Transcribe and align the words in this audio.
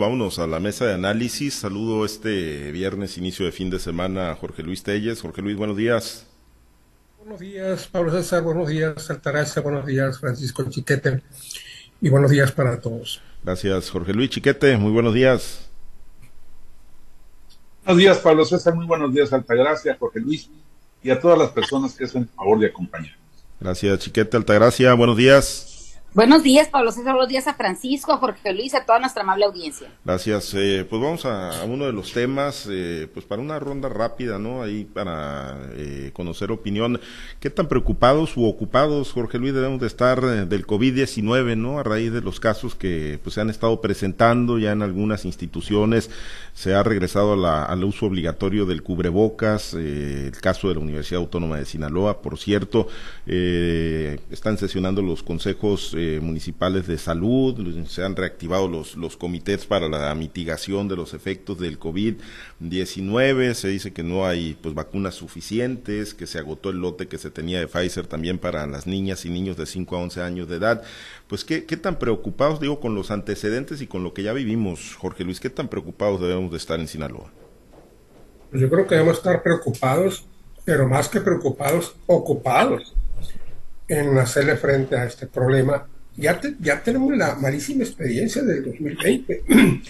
vámonos 0.00 0.38
a 0.40 0.46
la 0.48 0.58
mesa 0.58 0.86
de 0.86 0.94
análisis. 0.94 1.54
Saludo 1.54 2.04
este 2.04 2.72
viernes, 2.72 3.18
inicio 3.18 3.44
de 3.44 3.52
fin 3.52 3.70
de 3.70 3.78
semana, 3.78 4.30
a 4.30 4.34
Jorge 4.34 4.62
Luis 4.64 4.82
Telles. 4.82 5.20
Jorge 5.20 5.42
Luis, 5.42 5.56
buenos 5.56 5.76
días. 5.76 6.26
Buenos 7.18 7.38
días, 7.38 7.86
Pablo 7.86 8.10
César, 8.10 8.42
buenos 8.42 8.66
días, 8.66 9.10
Altagracia, 9.10 9.60
buenos 9.60 9.86
días, 9.86 10.18
Francisco 10.18 10.64
Chiquete, 10.68 11.22
y 12.00 12.08
buenos 12.08 12.30
días 12.30 12.50
para 12.50 12.80
todos. 12.80 13.20
Gracias, 13.44 13.90
Jorge 13.90 14.14
Luis 14.14 14.30
Chiquete, 14.30 14.76
muy 14.78 14.90
buenos 14.90 15.12
días. 15.12 15.68
Buenos 17.84 18.00
días, 18.00 18.18
Pablo 18.18 18.44
César, 18.46 18.74
muy 18.74 18.86
buenos 18.86 19.12
días, 19.12 19.32
Altagracia, 19.34 19.96
Jorge 20.00 20.18
Luis, 20.18 20.48
y 21.02 21.10
a 21.10 21.20
todas 21.20 21.38
las 21.38 21.50
personas 21.50 21.94
que 21.94 22.04
hacen 22.04 22.26
favor 22.26 22.58
de 22.58 22.68
acompañarnos. 22.68 23.20
Gracias, 23.60 23.98
Chiquete, 23.98 24.38
Altagracia, 24.38 24.94
buenos 24.94 25.18
días. 25.18 25.69
Buenos 26.12 26.42
días, 26.42 26.66
Pablo 26.66 26.90
César. 26.90 27.12
Buenos 27.12 27.28
días 27.28 27.46
a 27.46 27.54
Francisco, 27.54 28.12
a 28.12 28.16
Jorge 28.16 28.52
Luis, 28.52 28.74
a 28.74 28.84
toda 28.84 28.98
nuestra 28.98 29.22
amable 29.22 29.44
audiencia. 29.44 29.86
Gracias. 30.04 30.52
Eh, 30.54 30.84
pues 30.90 31.00
vamos 31.00 31.24
a, 31.24 31.62
uno 31.64 31.86
de 31.86 31.92
los 31.92 32.12
temas, 32.12 32.66
eh, 32.68 33.06
pues 33.14 33.24
para 33.24 33.40
una 33.40 33.60
ronda 33.60 33.88
rápida, 33.88 34.36
¿no? 34.36 34.60
Ahí 34.60 34.84
para 34.84 35.56
eh, 35.74 36.10
conocer 36.12 36.50
opinión. 36.50 37.00
¿Qué 37.38 37.48
tan 37.48 37.68
preocupados 37.68 38.36
u 38.36 38.44
ocupados, 38.44 39.12
Jorge 39.12 39.38
Luis, 39.38 39.54
debemos 39.54 39.80
de 39.80 39.86
estar 39.86 40.20
del 40.20 40.66
COVID-19, 40.66 41.56
¿no? 41.56 41.78
A 41.78 41.84
raíz 41.84 42.12
de 42.12 42.22
los 42.22 42.40
casos 42.40 42.74
que 42.74 43.20
pues, 43.22 43.34
se 43.34 43.42
han 43.42 43.48
estado 43.48 43.80
presentando 43.80 44.58
ya 44.58 44.72
en 44.72 44.82
algunas 44.82 45.24
instituciones, 45.24 46.10
se 46.54 46.74
ha 46.74 46.82
regresado 46.82 47.34
al 47.46 47.84
uso 47.84 48.06
obligatorio 48.06 48.66
del 48.66 48.82
cubrebocas, 48.82 49.74
el 49.74 50.32
caso 50.40 50.68
de 50.68 50.74
la 50.74 50.80
Universidad 50.80 51.20
Autónoma 51.20 51.56
de 51.58 51.66
Sinaloa, 51.66 52.20
por 52.20 52.36
cierto, 52.36 52.88
están 53.26 54.58
sesionando 54.58 55.02
los 55.02 55.22
consejos 55.22 55.94
eh, 56.00 56.18
municipales 56.20 56.86
de 56.86 56.96
salud, 56.96 57.84
se 57.86 58.02
han 58.02 58.16
reactivado 58.16 58.68
los, 58.68 58.96
los 58.96 59.18
comités 59.18 59.66
para 59.66 59.86
la 59.86 60.14
mitigación 60.14 60.88
de 60.88 60.96
los 60.96 61.12
efectos 61.12 61.58
del 61.58 61.78
COVID-19, 61.78 63.52
se 63.52 63.68
dice 63.68 63.92
que 63.92 64.02
no 64.02 64.26
hay 64.26 64.56
pues 64.62 64.74
vacunas 64.74 65.14
suficientes, 65.14 66.14
que 66.14 66.26
se 66.26 66.38
agotó 66.38 66.70
el 66.70 66.78
lote 66.78 67.06
que 67.06 67.18
se 67.18 67.30
tenía 67.30 67.60
de 67.60 67.68
Pfizer 67.68 68.06
también 68.06 68.38
para 68.38 68.66
las 68.66 68.86
niñas 68.86 69.26
y 69.26 69.28
niños 69.28 69.58
de 69.58 69.66
5 69.66 69.94
a 69.94 70.00
11 70.00 70.22
años 70.22 70.48
de 70.48 70.56
edad. 70.56 70.82
Pues 71.28 71.44
qué, 71.44 71.66
qué 71.66 71.76
tan 71.76 71.98
preocupados, 71.98 72.60
digo, 72.60 72.80
con 72.80 72.94
los 72.94 73.10
antecedentes 73.10 73.82
y 73.82 73.86
con 73.86 74.02
lo 74.02 74.14
que 74.14 74.22
ya 74.22 74.32
vivimos, 74.32 74.96
Jorge 74.96 75.24
Luis, 75.24 75.38
qué 75.38 75.50
tan 75.50 75.68
preocupados 75.68 76.22
debemos 76.22 76.50
de 76.50 76.56
estar 76.56 76.80
en 76.80 76.88
Sinaloa. 76.88 77.30
Pues 78.50 78.62
yo 78.62 78.70
creo 78.70 78.86
que 78.86 78.94
debemos 78.94 79.18
estar 79.18 79.42
preocupados, 79.42 80.24
pero 80.64 80.88
más 80.88 81.10
que 81.10 81.20
preocupados, 81.20 81.94
ocupados 82.06 82.94
en 83.90 84.16
hacerle 84.18 84.56
frente 84.56 84.96
a 84.96 85.04
este 85.04 85.26
problema. 85.26 85.86
Ya, 86.16 86.40
ya 86.60 86.82
tenemos 86.82 87.16
la 87.16 87.34
malísima 87.36 87.84
experiencia 87.84 88.42
del 88.42 88.64
2020, 88.64 89.44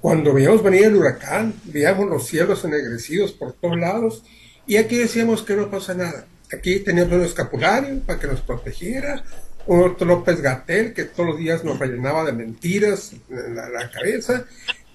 cuando 0.00 0.32
veíamos 0.32 0.62
venir 0.62 0.84
el 0.84 0.96
huracán, 0.96 1.54
veíamos 1.64 2.08
los 2.08 2.26
cielos 2.26 2.64
ennegrecidos 2.64 3.32
por 3.32 3.52
todos 3.54 3.78
lados, 3.78 4.22
y 4.66 4.76
aquí 4.76 4.96
decíamos 4.96 5.42
que 5.42 5.56
no 5.56 5.70
pasa 5.70 5.94
nada. 5.94 6.26
Aquí 6.52 6.80
teníamos 6.80 7.14
un 7.14 7.24
escapulario 7.24 8.00
para 8.00 8.18
que 8.18 8.26
nos 8.26 8.40
protegiera, 8.40 9.24
otro 9.66 10.06
López 10.06 10.40
Gatel 10.40 10.92
que 10.92 11.04
todos 11.04 11.30
los 11.30 11.38
días 11.38 11.64
nos 11.64 11.78
rellenaba 11.78 12.24
de 12.24 12.32
mentiras 12.32 13.12
en 13.30 13.54
la, 13.56 13.90
cabeza. 13.90 14.44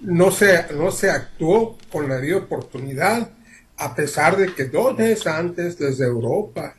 No 0.00 0.30
se, 0.30 0.64
no 0.74 0.90
se 0.90 1.10
actuó 1.10 1.76
con 1.90 2.08
la 2.08 2.16
debida 2.16 2.38
oportunidad, 2.38 3.30
a 3.76 3.94
pesar 3.94 4.36
de 4.36 4.54
que 4.54 4.64
dos 4.64 4.96
meses 4.96 5.26
antes 5.26 5.78
desde 5.78 6.04
Europa 6.04 6.74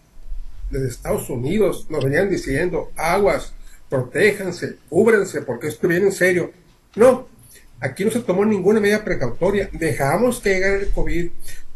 desde 0.72 0.88
Estados 0.88 1.30
Unidos 1.30 1.88
nos 1.90 2.04
venían 2.04 2.30
diciendo, 2.30 2.92
aguas, 2.96 3.54
protéjanse, 3.92 4.78
cúbrense, 4.90 5.42
porque 5.42 5.68
esto 5.68 5.90
viene 5.90 6.06
en 6.06 6.12
serio. 6.14 6.52
No, 6.96 7.28
aquí 7.82 8.06
no 8.06 8.10
se 8.10 8.22
tomó 8.22 8.46
ninguna 8.46 8.80
medida 8.80 9.04
precautoria, 9.04 9.70
dejamos 9.74 10.40
que 10.40 10.54
llegara 10.54 10.76
el 10.76 10.92
COVID, 10.92 11.30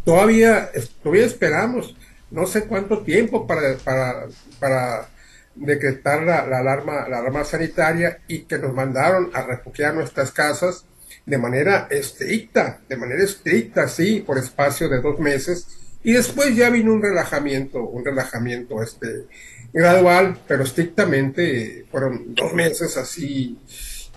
todavía, 0.05 0.71
todavía 1.03 1.25
esperamos. 1.25 1.95
No 2.31 2.47
sé 2.47 2.65
cuánto 2.67 3.03
tiempo 3.03 3.45
para, 3.45 3.75
para, 3.83 4.27
para 4.59 5.09
decretar 5.55 6.23
la, 6.23 6.39
alarma, 6.39 7.07
la 7.09 7.19
alarma 7.19 7.43
sanitaria 7.43 8.19
y 8.29 8.43
que 8.43 8.59
nos 8.59 8.73
mandaron 8.73 9.29
a 9.33 9.41
refugiar 9.41 9.93
nuestras 9.93 10.31
casas 10.31 10.85
de 11.25 11.37
manera 11.37 11.87
estricta, 11.91 12.79
de 12.87 12.95
manera 12.95 13.23
estricta, 13.23 13.89
sí, 13.89 14.23
por 14.25 14.37
espacio 14.37 14.87
de 14.87 15.01
dos 15.01 15.19
meses, 15.19 15.67
y 16.05 16.13
después 16.13 16.55
ya 16.55 16.69
vino 16.69 16.93
un 16.93 17.01
relajamiento, 17.01 17.83
un 17.83 18.05
relajamiento 18.05 18.83
este, 18.83 19.25
gradual, 19.73 20.37
pero 20.47 20.61
estrictamente 20.61 21.87
fueron 21.89 22.35
dos 22.35 22.53
meses 22.53 22.95
así 22.95 23.57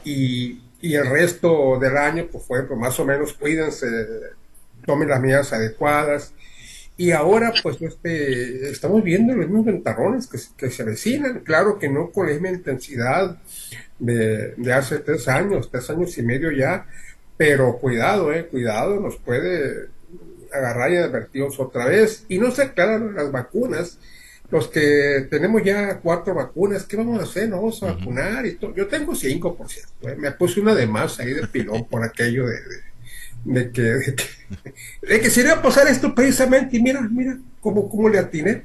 y, 0.05 0.61
el 0.83 1.09
resto 1.09 1.79
del 1.81 1.97
año 1.97 2.29
pues 2.31 2.45
fue 2.45 2.69
pues, 2.69 2.79
más 2.79 3.01
o 3.01 3.07
menos 3.07 3.33
cuídense, 3.33 3.87
tomen 4.85 5.09
las 5.09 5.19
medidas 5.19 5.53
adecuadas. 5.55 6.35
Y 6.99 7.13
ahora 7.13 7.55
pues 7.63 7.81
este, 7.81 8.69
estamos 8.71 9.03
viendo 9.03 9.35
los 9.35 9.47
mismos 9.47 9.65
ventarrones 9.65 10.27
que, 10.27 10.39
que 10.59 10.71
se 10.71 10.83
avecinan, 10.83 11.41
claro 11.41 11.79
que 11.79 11.89
no 11.89 12.11
con 12.11 12.27
la 12.27 12.35
misma 12.35 12.51
intensidad 12.51 13.39
de, 13.99 14.55
de 14.59 14.73
hace 14.75 14.99
tres 14.99 15.27
años, 15.27 15.71
tres 15.71 15.89
años 15.89 16.19
y 16.19 16.23
medio 16.23 16.53
ya, 16.53 16.87
pero 17.39 17.79
cuidado, 17.79 18.31
eh, 18.31 18.47
cuidado, 18.47 19.01
nos 19.01 19.17
puede 19.17 19.89
agarrar 20.53 20.93
y 20.93 20.97
advertirnos 20.97 21.59
otra 21.61 21.87
vez. 21.87 22.25
Y 22.29 22.39
no 22.39 22.51
se 22.51 22.63
aclaran 22.63 23.15
las 23.15 23.31
vacunas. 23.31 23.99
Los 24.51 24.69
que 24.69 25.27
tenemos 25.31 25.63
ya 25.63 26.01
cuatro 26.01 26.35
vacunas, 26.35 26.85
¿qué 26.85 26.97
vamos 26.97 27.21
a 27.21 27.25
hacer? 27.25 27.49
¿No 27.49 27.57
vamos 27.57 27.83
a 27.83 27.93
vacunar? 27.93 28.47
y 28.47 28.55
todo. 28.55 28.75
Yo 28.75 28.87
tengo 28.87 29.15
cinco, 29.15 29.55
por 29.55 29.69
cierto. 29.69 30.09
¿eh? 30.09 30.17
Me 30.17 30.33
puse 30.33 30.61
una 30.61 30.75
de 30.75 30.87
más 30.87 31.21
ahí 31.21 31.35
de 31.35 31.47
pilón 31.47 31.87
por 31.87 32.03
aquello 32.03 32.47
de, 32.47 32.59
de, 33.45 33.71
que, 33.71 33.83
de 33.83 34.15
que, 34.15 35.19
de 35.21 35.31
se 35.31 35.43
iba 35.43 35.53
a 35.53 35.63
pasar 35.63 35.87
esto 35.89 36.15
precisamente. 36.15 36.79
Y 36.79 36.83
mira, 36.83 37.03
mira 37.03 37.39
cómo, 37.61 37.89
cómo 37.89 38.09
le 38.09 38.19
atiné. 38.19 38.65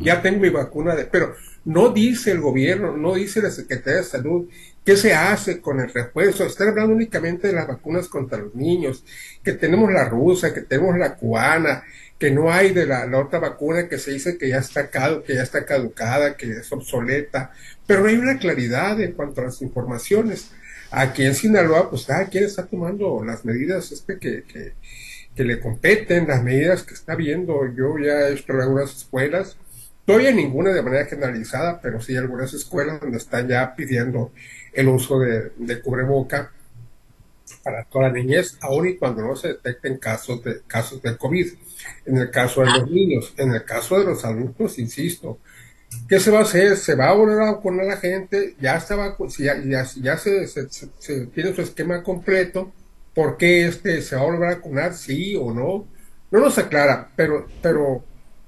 Ya 0.00 0.22
tengo 0.22 0.40
mi 0.40 0.48
vacuna 0.48 0.94
de... 0.94 1.04
Pero 1.04 1.34
no 1.64 1.90
dice 1.90 2.30
el 2.30 2.40
gobierno, 2.40 2.96
no 2.96 3.14
dice 3.14 3.42
la 3.42 3.50
Secretaría 3.50 4.00
de 4.00 4.06
Salud 4.06 4.48
qué 4.84 4.96
se 4.96 5.14
hace 5.14 5.60
con 5.60 5.80
el 5.80 5.92
refuerzo. 5.92 6.44
Están 6.44 6.68
hablando 6.68 6.94
únicamente 6.94 7.48
de 7.48 7.54
las 7.54 7.66
vacunas 7.66 8.08
contra 8.08 8.38
los 8.38 8.54
niños, 8.54 9.04
que 9.42 9.52
tenemos 9.52 9.92
la 9.92 10.08
rusa, 10.08 10.52
que 10.52 10.60
tenemos 10.60 10.98
la 10.98 11.16
cubana, 11.16 11.84
que 12.18 12.30
no 12.30 12.52
hay 12.52 12.72
de 12.72 12.86
la, 12.86 13.06
otra 13.18 13.38
vacuna 13.38 13.88
que 13.88 13.98
se 13.98 14.12
dice 14.12 14.38
que 14.38 14.48
ya 14.48 14.58
está 14.58 14.88
que 14.88 15.34
ya 15.34 15.42
está 15.42 15.64
caducada, 15.64 16.36
que 16.36 16.50
es 16.52 16.72
obsoleta, 16.72 17.52
pero 17.86 18.06
hay 18.06 18.16
una 18.16 18.38
claridad 18.38 19.00
en 19.00 19.12
cuanto 19.12 19.40
a 19.40 19.44
las 19.44 19.62
informaciones. 19.62 20.50
Aquí 20.90 21.24
en 21.24 21.34
Sinaloa, 21.34 21.90
pues 21.90 22.04
cada 22.06 22.26
quien 22.28 22.44
está 22.44 22.66
tomando 22.66 23.24
las 23.24 23.44
medidas 23.44 23.90
este 23.90 24.18
que, 24.18 24.44
que, 24.44 25.44
le 25.44 25.58
competen, 25.58 26.28
las 26.28 26.42
medidas 26.44 26.84
que 26.84 26.94
está 26.94 27.16
viendo. 27.16 27.66
Yo 27.74 27.98
ya 27.98 28.28
he 28.28 28.32
visto 28.32 28.52
en 28.52 28.60
algunas 28.60 28.96
escuelas, 28.96 29.56
Todavía 30.04 30.32
ninguna 30.32 30.70
de 30.70 30.82
manera 30.82 31.06
generalizada, 31.06 31.80
pero 31.80 32.00
sí 32.00 32.16
algunas 32.16 32.52
escuelas 32.52 33.00
donde 33.00 33.16
están 33.16 33.48
ya 33.48 33.74
pidiendo 33.74 34.32
el 34.74 34.88
uso 34.88 35.18
de, 35.18 35.80
cubreboca 35.82 36.52
para 37.62 37.84
toda 37.84 38.08
la 38.08 38.12
niñez, 38.12 38.58
aun 38.60 38.88
y 38.88 38.96
cuando 38.96 39.22
no 39.22 39.34
se 39.36 39.48
detecten 39.48 39.96
casos 39.96 40.44
de 40.44 40.60
casos 40.66 41.00
de 41.00 41.16
COVID. 41.16 41.52
En 42.06 42.18
el 42.18 42.30
caso 42.30 42.60
de 42.60 42.66
los 42.66 42.90
niños, 42.90 43.32
en 43.38 43.54
el 43.54 43.64
caso 43.64 43.98
de 43.98 44.04
los 44.04 44.24
adultos, 44.24 44.78
insisto, 44.78 45.38
¿qué 46.08 46.20
se 46.20 46.30
va 46.30 46.40
a 46.40 46.42
hacer? 46.42 46.76
¿Se 46.76 46.94
va 46.94 47.08
a 47.08 47.14
volver 47.14 47.40
a 47.40 47.52
vacunar 47.52 47.86
a 47.86 47.88
la 47.90 47.96
gente? 47.96 48.56
Ya, 48.60 48.76
está 48.76 49.16
si 49.30 49.44
ya, 49.44 49.56
ya, 49.62 50.16
se, 50.18 50.46
se, 50.46 51.26
tiene 51.26 51.54
su 51.54 51.62
esquema 51.62 52.02
completo, 52.02 52.72
¿por 53.14 53.38
qué 53.38 53.66
este 53.66 54.02
se 54.02 54.16
va 54.16 54.22
a 54.22 54.26
volver 54.26 54.48
a 54.50 54.54
vacunar? 54.56 54.94
¿Sí 54.94 55.34
o 55.36 55.52
no? 55.52 55.86
No 56.30 56.40
nos 56.40 56.58
aclara, 56.58 57.10
pero, 57.16 57.46
pero 57.62 58.04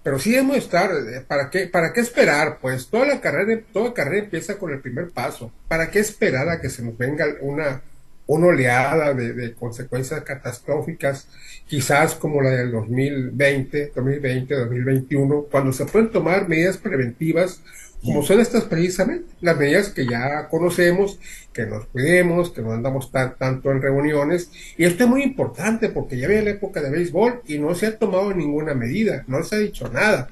pero 0.06 0.20
sí 0.20 0.30
debemos 0.30 0.58
estar, 0.58 0.92
eh, 0.92 1.24
¿para 1.26 1.50
qué, 1.50 1.66
¿para 1.66 1.92
qué 1.92 1.98
esperar? 1.98 2.58
Pues 2.60 2.86
toda 2.86 3.06
la 3.06 3.20
carrera, 3.20 3.60
toda 3.72 3.92
carrera 3.92 4.22
empieza 4.22 4.56
con 4.56 4.72
el 4.72 4.78
primer 4.78 5.10
paso. 5.10 5.50
¿Para 5.66 5.90
qué 5.90 5.98
esperar 5.98 6.48
a 6.48 6.60
que 6.60 6.70
se 6.70 6.84
nos 6.84 6.96
venga 6.96 7.26
una, 7.40 7.82
una 8.26 8.48
oleada 8.48 9.14
de, 9.14 9.32
de 9.32 9.54
consecuencias 9.54 10.22
catastróficas, 10.22 11.28
quizás 11.66 12.14
como 12.14 12.42
la 12.42 12.50
del 12.50 12.72
2020, 12.72 13.92
2020, 13.94 14.54
2021, 14.54 15.46
cuando 15.50 15.72
se 15.72 15.86
pueden 15.86 16.10
tomar 16.10 16.48
medidas 16.48 16.76
preventivas 16.78 17.60
como 18.06 18.22
son 18.22 18.40
estas 18.40 18.64
precisamente, 18.64 19.34
las 19.40 19.58
medidas 19.58 19.88
que 19.88 20.06
ya 20.06 20.48
conocemos, 20.48 21.18
que 21.52 21.66
nos 21.66 21.86
cuidemos, 21.86 22.50
que 22.50 22.62
no 22.62 22.72
andamos 22.72 23.10
tan, 23.10 23.36
tanto 23.36 23.72
en 23.72 23.82
reuniones. 23.82 24.50
Y 24.76 24.84
esto 24.84 25.04
es 25.04 25.10
muy 25.10 25.22
importante 25.22 25.88
porque 25.88 26.16
ya 26.16 26.28
viene 26.28 26.44
la 26.44 26.50
época 26.50 26.80
de 26.80 26.90
béisbol 26.90 27.42
y 27.46 27.58
no 27.58 27.74
se 27.74 27.86
ha 27.86 27.98
tomado 27.98 28.32
ninguna 28.32 28.74
medida, 28.74 29.24
no 29.26 29.42
se 29.42 29.56
ha 29.56 29.58
dicho 29.58 29.88
nada. 29.88 30.28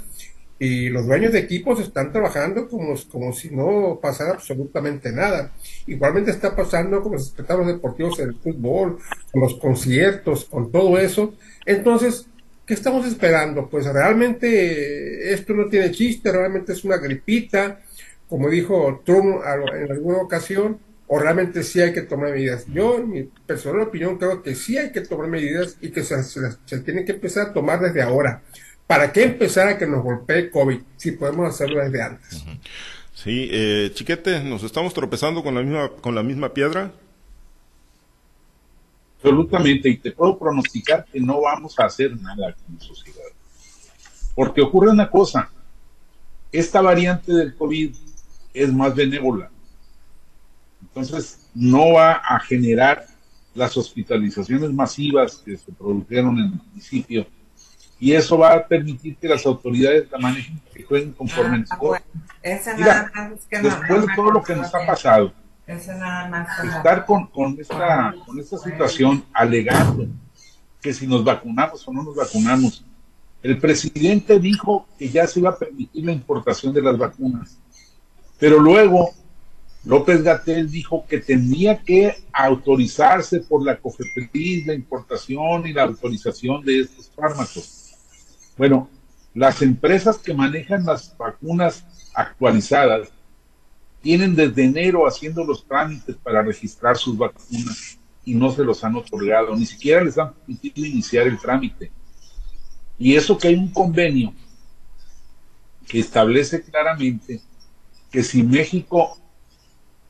Y 0.58 0.88
los 0.88 1.06
dueños 1.06 1.32
de 1.32 1.41
equipos 1.41 1.81
están 1.81 2.12
trabajando 2.12 2.69
como, 2.69 2.94
como 3.11 3.32
si 3.32 3.50
no 3.50 3.99
pasara 4.00 4.31
absolutamente 4.31 5.11
nada. 5.11 5.52
Igualmente 5.86 6.31
está 6.31 6.54
pasando 6.56 7.02
con 7.02 7.12
los 7.12 7.22
espectáculos 7.22 7.69
deportivos 7.69 8.19
el 8.19 8.34
fútbol, 8.34 8.98
con 9.31 9.42
los 9.42 9.54
conciertos, 9.56 10.46
con 10.46 10.70
todo 10.72 10.98
eso. 10.98 11.34
Entonces, 11.66 12.26
¿Qué 12.66 12.72
estamos 12.72 13.06
esperando? 13.06 13.69
Pues 13.69 13.84
realmente 13.84 15.34
esto 15.34 15.52
no 15.52 15.66
tiene 15.69 15.90
chiste, 15.90 16.32
realmente 16.32 16.72
es 16.72 16.82
una 16.82 16.96
gripita, 16.96 17.81
como 18.26 18.48
dijo 18.48 19.02
Trump 19.04 19.42
en 19.75 19.92
alguna 19.92 20.19
ocasión, 20.19 20.78
o 21.06 21.19
realmente 21.19 21.62
sí 21.62 21.82
hay 21.82 21.92
que 21.92 22.00
tomar 22.00 22.31
medidas. 22.31 22.64
Yo, 22.72 22.96
en 22.96 23.10
mi 23.10 23.22
personal 23.46 23.82
opinión, 23.82 24.16
creo 24.16 24.42
que 24.42 24.54
sí 24.54 24.78
hay 24.78 24.92
que 24.92 25.02
tomar 25.02 25.28
medidas 25.28 25.76
y 25.82 25.90
que 25.90 26.02
se, 26.02 26.22
se, 26.22 26.78
tienen 26.81 27.04
que 27.04 27.12
empezar 27.12 27.48
a 27.48 27.52
tomar 27.52 27.81
desde 27.81 28.00
ahora. 28.00 28.40
¿Para 28.86 29.12
qué 29.12 29.25
empezar 29.25 29.69
a 29.69 29.76
que 29.76 29.86
nos 29.86 30.02
golpee 30.02 30.50
COVID 30.50 30.81
si 30.96 31.12
podemos 31.12 31.48
hacerlo 31.48 31.84
desde 31.84 32.00
antes? 32.00 32.44
Sí, 33.14 33.49
eh, 33.50 33.93
Chiquete, 33.94 34.43
¿nos 34.43 34.64
estamos 34.64 34.93
tropezando 34.93 35.43
con 35.43 35.55
la 35.55 35.62
misma, 35.62 35.88
con 35.88 36.14
la 36.14 36.22
misma 36.22 36.52
piedra? 36.52 36.93
Absolutamente, 39.16 39.88
y 39.88 39.96
te 39.96 40.11
puedo 40.11 40.37
pronosticar 40.37 41.06
que 41.11 41.20
no 41.20 41.40
vamos 41.40 41.78
a 41.78 41.84
hacer 41.84 42.20
nada 42.20 42.55
como 42.55 42.78
sociedad. 42.81 43.20
Porque 44.34 44.61
ocurre 44.61 44.90
una 44.90 45.08
cosa, 45.08 45.49
esta 46.50 46.82
variante 46.82 47.32
del 47.32 47.55
COVID 47.55 47.94
es 48.52 48.72
más 48.72 48.94
benévola. 48.94 49.49
Entonces, 50.82 51.49
no 51.55 51.93
va 51.93 52.14
a 52.14 52.40
generar 52.40 53.06
las 53.55 53.76
hospitalizaciones 53.76 54.72
masivas 54.72 55.37
que 55.37 55.56
se 55.56 55.72
produjeron 55.72 56.37
en 56.38 56.44
el 56.46 56.60
municipio 56.69 57.26
y 58.05 58.12
eso 58.12 58.37
va 58.37 58.53
a 58.53 58.69
permitir 58.69 59.17
que 59.17 59.27
las 59.27 59.47
autoridades 59.47 60.11
la 60.11 60.19
manejen, 60.19 60.61
que 60.75 60.83
jueguen 60.83 61.12
conforme 61.12 61.65
ah, 61.71 61.77
bueno. 61.79 62.05
Mira, 62.77 63.11
después 63.51 64.03
de 64.03 64.15
todo 64.15 64.31
lo 64.31 64.43
que 64.43 64.55
nos 64.55 64.75
ha 64.75 64.85
pasado, 64.85 65.33
estar 65.67 67.06
con, 67.06 67.29
con, 67.29 67.59
esta, 67.59 68.15
con 68.27 68.39
esta 68.39 68.59
situación 68.59 69.25
alegando 69.33 70.06
que 70.83 70.93
si 70.93 71.06
nos 71.06 71.25
vacunamos 71.25 71.89
o 71.89 71.93
no 71.95 72.03
nos 72.03 72.15
vacunamos, 72.15 72.85
el 73.43 73.59
presidente 73.59 74.39
dijo 74.39 74.87
que 74.99 75.09
ya 75.09 75.27
se 75.27 75.41
iba 75.41 75.49
a 75.49 75.59
permitir 75.59 76.05
la 76.05 76.12
importación 76.12 76.75
de 76.75 76.83
las 76.83 76.99
vacunas, 76.99 77.56
pero 78.39 78.59
luego 78.59 79.15
López 79.87 80.23
Gatel 80.23 80.71
dijo 80.71 81.06
que 81.09 81.21
tenía 81.21 81.79
que 81.79 82.15
autorizarse 82.35 83.41
por 83.41 83.65
la 83.65 83.79
COFEPRIS 83.79 84.67
la 84.67 84.75
importación 84.75 85.67
y 85.67 85.73
la 85.73 85.85
autorización 85.85 86.62
de 86.62 86.81
estos 86.81 87.11
fármacos. 87.17 87.83
Bueno, 88.56 88.89
las 89.35 89.62
empresas 89.62 90.19
que 90.19 90.33
manejan 90.33 90.85
las 90.85 91.17
vacunas 91.17 91.85
actualizadas 92.15 93.09
tienen 94.01 94.37
desde 94.37 94.65
enero 94.65 95.06
haciendo 95.06 95.45
los 95.45 95.67
trámites 95.67 96.17
para 96.17 96.43
registrar 96.43 96.97
sus 96.97 97.17
vacunas 97.17 97.99
y 98.25 98.35
no 98.35 98.51
se 98.53 98.65
los 98.65 98.85
han 98.85 98.95
otorgado, 98.95 99.56
ni 99.56 99.67
siquiera 99.67 100.05
les 100.05 100.17
han 100.19 100.33
permitido 100.35 100.87
iniciar 100.87 101.27
el 101.27 101.39
trámite. 101.39 101.91
Y 102.99 103.17
eso 103.17 103.37
que 103.37 103.49
hay 103.49 103.56
un 103.56 103.69
convenio 103.69 104.33
que 105.89 105.99
establece 105.99 106.62
claramente 106.62 107.41
que 108.11 108.23
si 108.23 108.43
México, 108.43 109.19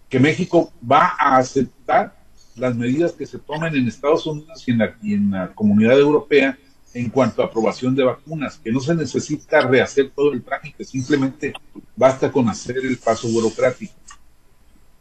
que 0.09 0.21
México 0.21 0.73
va 0.91 1.15
a 1.19 1.39
aceptar 1.39 2.23
las 2.57 2.77
medidas 2.77 3.13
que 3.13 3.27
se 3.27 3.39
tomen 3.39 3.75
en 3.75 3.89
Estados 3.89 4.27
Unidos 4.27 4.63
y 4.69 4.73
en 4.73 4.79
la, 4.79 4.97
y 5.03 5.15
en 5.15 5.31
la 5.31 5.55
comunidad 5.55 5.99
europea 5.99 6.59
en 6.95 7.11
cuanto 7.11 7.43
a 7.43 7.47
aprobación 7.47 7.95
de 7.95 8.05
vacunas, 8.05 8.59
que 8.59 8.71
no 8.71 8.79
se 8.79 8.95
necesita 8.95 9.63
rehacer 9.63 10.13
todo 10.15 10.33
el 10.33 10.43
trámite, 10.45 10.85
simplemente 10.85 11.53
basta 11.97 12.31
con 12.31 12.49
hacer 12.49 12.79
el 12.79 12.97
paso 12.99 13.29
burocrático. 13.29 13.93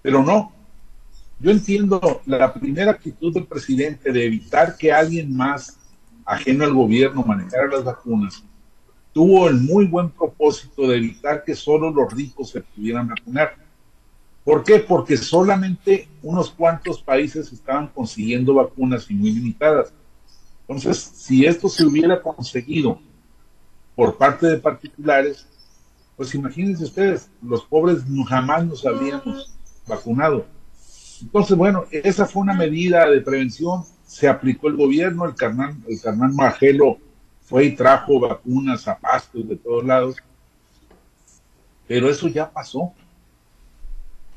Pero 0.02 0.24
no, 0.24 0.52
yo 1.40 1.52
entiendo 1.52 2.22
la 2.26 2.52
primera 2.52 2.92
actitud 2.92 3.32
del 3.32 3.46
presidente 3.46 4.12
de 4.12 4.26
evitar 4.26 4.76
que 4.76 4.92
alguien 4.92 5.38
más 5.38 5.78
ajeno 6.26 6.64
al 6.66 6.74
gobierno 6.74 7.24
manejara 7.24 7.68
las 7.68 7.84
vacunas, 7.84 8.44
tuvo 9.14 9.48
el 9.48 9.56
muy 9.58 9.86
buen 9.86 10.10
propósito 10.10 10.88
de 10.88 10.98
evitar 10.98 11.44
que 11.44 11.54
solo 11.54 11.92
los 11.92 12.12
ricos 12.12 12.50
se 12.50 12.62
pudieran 12.62 13.08
vacunar. 13.08 13.56
¿Por 14.44 14.64
qué? 14.64 14.80
Porque 14.80 15.16
solamente 15.16 16.08
unos 16.24 16.50
cuantos 16.50 17.04
países 17.04 17.54
estaban 17.54 17.88
consiguiendo 17.90 18.56
vacunas 18.56 19.10
y 19.12 19.14
muy 19.14 19.32
limitadas 19.32 19.94
entonces, 20.68 20.98
si 20.98 21.46
esto 21.46 21.68
se 21.68 21.86
hubiera 21.86 22.22
conseguido 22.22 23.00
por 23.96 24.18
parte 24.18 24.48
de 24.48 24.58
particulares, 24.58 25.46
pues 26.16 26.34
imagínense 26.36 26.86
ustedes, 26.86 27.30
los 27.42 27.64
pobres 27.66 28.04
jamás 28.28 28.66
nos 28.66 28.86
habríamos 28.86 29.54
vacunado. 29.86 30.46
Entonces, 31.22 31.58
bueno, 31.58 31.86
esa 31.92 32.26
fue 32.26 32.44
una 32.44 32.54
medida 32.54 33.10
de 33.10 33.22
prevención, 33.22 33.84
se 34.06 34.28
aplicó 34.28 34.70
el 34.70 34.78
gobierno, 34.78 35.26
el 35.26 35.36
carnal, 35.36 35.76
el 35.88 36.00
carnal 36.00 36.34
Magelo 36.34 36.98
fue 37.42 37.66
y 37.66 37.76
trajo 37.76 38.20
vacunas 38.20 38.88
a 38.88 38.98
pastos 38.98 39.48
de 39.48 39.58
todos 39.58 39.84
lados, 39.84 40.16
pero 41.88 42.10
eso 42.10 42.28
ya 42.30 42.50
pasó. 42.50 42.94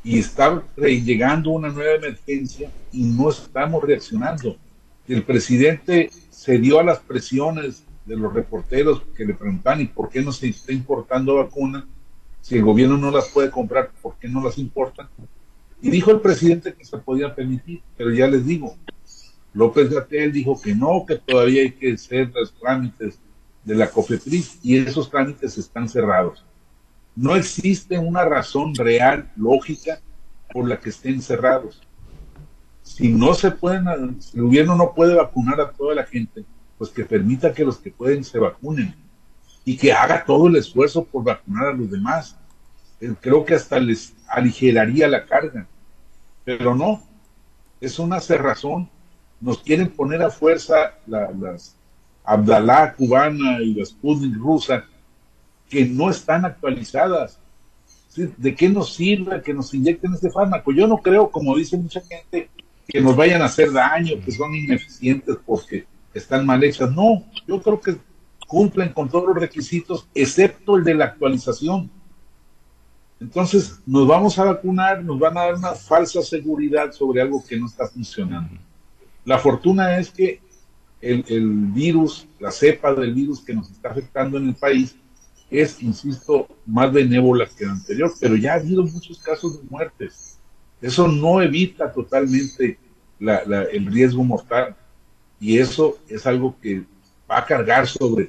Y 0.02 0.18
está 0.20 0.62
llegando 0.76 1.50
una 1.50 1.68
nueva 1.68 1.94
emergencia 1.94 2.70
y 2.92 3.02
no 3.04 3.30
estamos 3.30 3.82
reaccionando 3.82 4.56
el 5.14 5.22
presidente 5.22 6.10
se 6.30 6.58
dio 6.58 6.78
a 6.78 6.84
las 6.84 6.98
presiones 7.00 7.84
de 8.04 8.16
los 8.16 8.32
reporteros 8.32 9.02
que 9.16 9.24
le 9.24 9.34
preguntan 9.34 9.80
y 9.80 9.86
por 9.86 10.08
qué 10.08 10.22
no 10.22 10.32
se 10.32 10.48
está 10.48 10.72
importando 10.72 11.36
vacuna, 11.36 11.86
si 12.40 12.56
el 12.56 12.62
gobierno 12.62 12.96
no 12.96 13.10
las 13.10 13.28
puede 13.28 13.50
comprar, 13.50 13.90
¿por 14.00 14.16
qué 14.16 14.28
no 14.28 14.42
las 14.42 14.58
importa? 14.58 15.08
Y 15.82 15.90
dijo 15.90 16.10
el 16.10 16.20
presidente 16.20 16.74
que 16.74 16.84
se 16.84 16.98
podía 16.98 17.34
permitir, 17.34 17.82
pero 17.96 18.12
ya 18.12 18.28
les 18.28 18.46
digo, 18.46 18.76
López 19.52 19.90
Gatel 19.90 20.32
dijo 20.32 20.60
que 20.60 20.74
no, 20.74 21.04
que 21.06 21.16
todavía 21.16 21.62
hay 21.62 21.72
que 21.72 21.92
hacer 21.92 22.30
los 22.34 22.54
trámites 22.54 23.18
de 23.64 23.74
la 23.74 23.90
COFEPRIS 23.90 24.60
y 24.62 24.78
esos 24.78 25.10
trámites 25.10 25.58
están 25.58 25.88
cerrados. 25.88 26.44
No 27.16 27.34
existe 27.34 27.98
una 27.98 28.24
razón 28.24 28.74
real, 28.74 29.32
lógica, 29.36 30.00
por 30.52 30.68
la 30.68 30.78
que 30.78 30.90
estén 30.90 31.20
cerrados 31.20 31.85
si 32.86 33.08
no 33.08 33.34
se 33.34 33.50
pueden, 33.50 33.88
el 33.88 34.42
gobierno 34.42 34.76
no 34.76 34.94
puede 34.94 35.16
vacunar 35.16 35.60
a 35.60 35.72
toda 35.72 35.92
la 35.92 36.04
gente, 36.04 36.44
pues 36.78 36.88
que 36.90 37.04
permita 37.04 37.52
que 37.52 37.64
los 37.64 37.78
que 37.78 37.90
pueden 37.90 38.22
se 38.22 38.38
vacunen 38.38 38.94
y 39.64 39.76
que 39.76 39.92
haga 39.92 40.24
todo 40.24 40.46
el 40.46 40.54
esfuerzo 40.54 41.04
por 41.04 41.24
vacunar 41.24 41.66
a 41.66 41.72
los 41.72 41.90
demás. 41.90 42.36
Eh, 43.00 43.12
creo 43.20 43.44
que 43.44 43.54
hasta 43.54 43.80
les 43.80 44.14
aligeraría 44.28 45.08
la 45.08 45.26
carga, 45.26 45.66
pero 46.44 46.76
no, 46.76 47.02
es 47.80 47.98
una 47.98 48.20
cerrazón. 48.20 48.88
Nos 49.40 49.58
quieren 49.58 49.90
poner 49.90 50.22
a 50.22 50.30
fuerza 50.30 50.94
las 51.08 51.74
Abdalá 52.24 52.94
cubana 52.94 53.60
y 53.62 53.74
las 53.74 53.88
Sputnik 53.88 54.36
rusa 54.36 54.84
que 55.68 55.84
no 55.84 56.08
están 56.08 56.44
actualizadas. 56.44 57.40
¿De 58.14 58.54
qué 58.54 58.68
nos 58.68 58.94
sirve 58.94 59.42
que 59.42 59.52
nos 59.52 59.74
inyecten 59.74 60.14
este 60.14 60.30
fármaco? 60.30 60.72
Yo 60.72 60.86
no 60.86 60.98
creo, 60.98 61.30
como 61.30 61.56
dice 61.56 61.76
mucha 61.76 62.00
gente, 62.00 62.48
que 62.86 63.00
nos 63.00 63.16
vayan 63.16 63.42
a 63.42 63.46
hacer 63.46 63.72
daño, 63.72 64.20
que 64.24 64.32
son 64.32 64.54
ineficientes 64.54 65.36
porque 65.44 65.86
están 66.14 66.46
mal 66.46 66.62
hechas. 66.62 66.92
No, 66.92 67.24
yo 67.46 67.60
creo 67.60 67.80
que 67.80 67.96
cumplen 68.46 68.92
con 68.92 69.08
todos 69.08 69.28
los 69.28 69.36
requisitos, 69.36 70.08
excepto 70.14 70.76
el 70.76 70.84
de 70.84 70.94
la 70.94 71.06
actualización. 71.06 71.90
Entonces, 73.18 73.80
nos 73.86 74.06
vamos 74.06 74.38
a 74.38 74.44
vacunar, 74.44 75.02
nos 75.02 75.18
van 75.18 75.36
a 75.36 75.42
dar 75.42 75.54
una 75.54 75.72
falsa 75.72 76.22
seguridad 76.22 76.92
sobre 76.92 77.22
algo 77.22 77.44
que 77.44 77.58
no 77.58 77.66
está 77.66 77.88
funcionando. 77.88 78.60
La 79.24 79.38
fortuna 79.38 79.98
es 79.98 80.10
que 80.10 80.40
el, 81.00 81.24
el 81.28 81.48
virus, 81.48 82.28
la 82.38 82.50
cepa 82.50 82.94
del 82.94 83.14
virus 83.14 83.40
que 83.40 83.54
nos 83.54 83.70
está 83.70 83.90
afectando 83.90 84.38
en 84.38 84.48
el 84.48 84.54
país, 84.54 84.94
es, 85.50 85.82
insisto, 85.82 86.46
más 86.66 86.92
benévola 86.92 87.46
que 87.46 87.64
la 87.64 87.72
anterior, 87.72 88.12
pero 88.20 88.36
ya 88.36 88.52
ha 88.52 88.56
habido 88.56 88.82
muchos 88.84 89.18
casos 89.18 89.60
de 89.60 89.68
muertes 89.68 90.35
eso 90.86 91.08
no 91.08 91.42
evita 91.42 91.92
totalmente 91.92 92.78
el 93.18 93.86
riesgo 93.86 94.22
mortal 94.22 94.76
y 95.40 95.58
eso 95.58 95.98
es 96.08 96.26
algo 96.26 96.56
que 96.60 96.84
va 97.30 97.38
a 97.38 97.44
cargar 97.44 97.86
sobre 97.88 98.28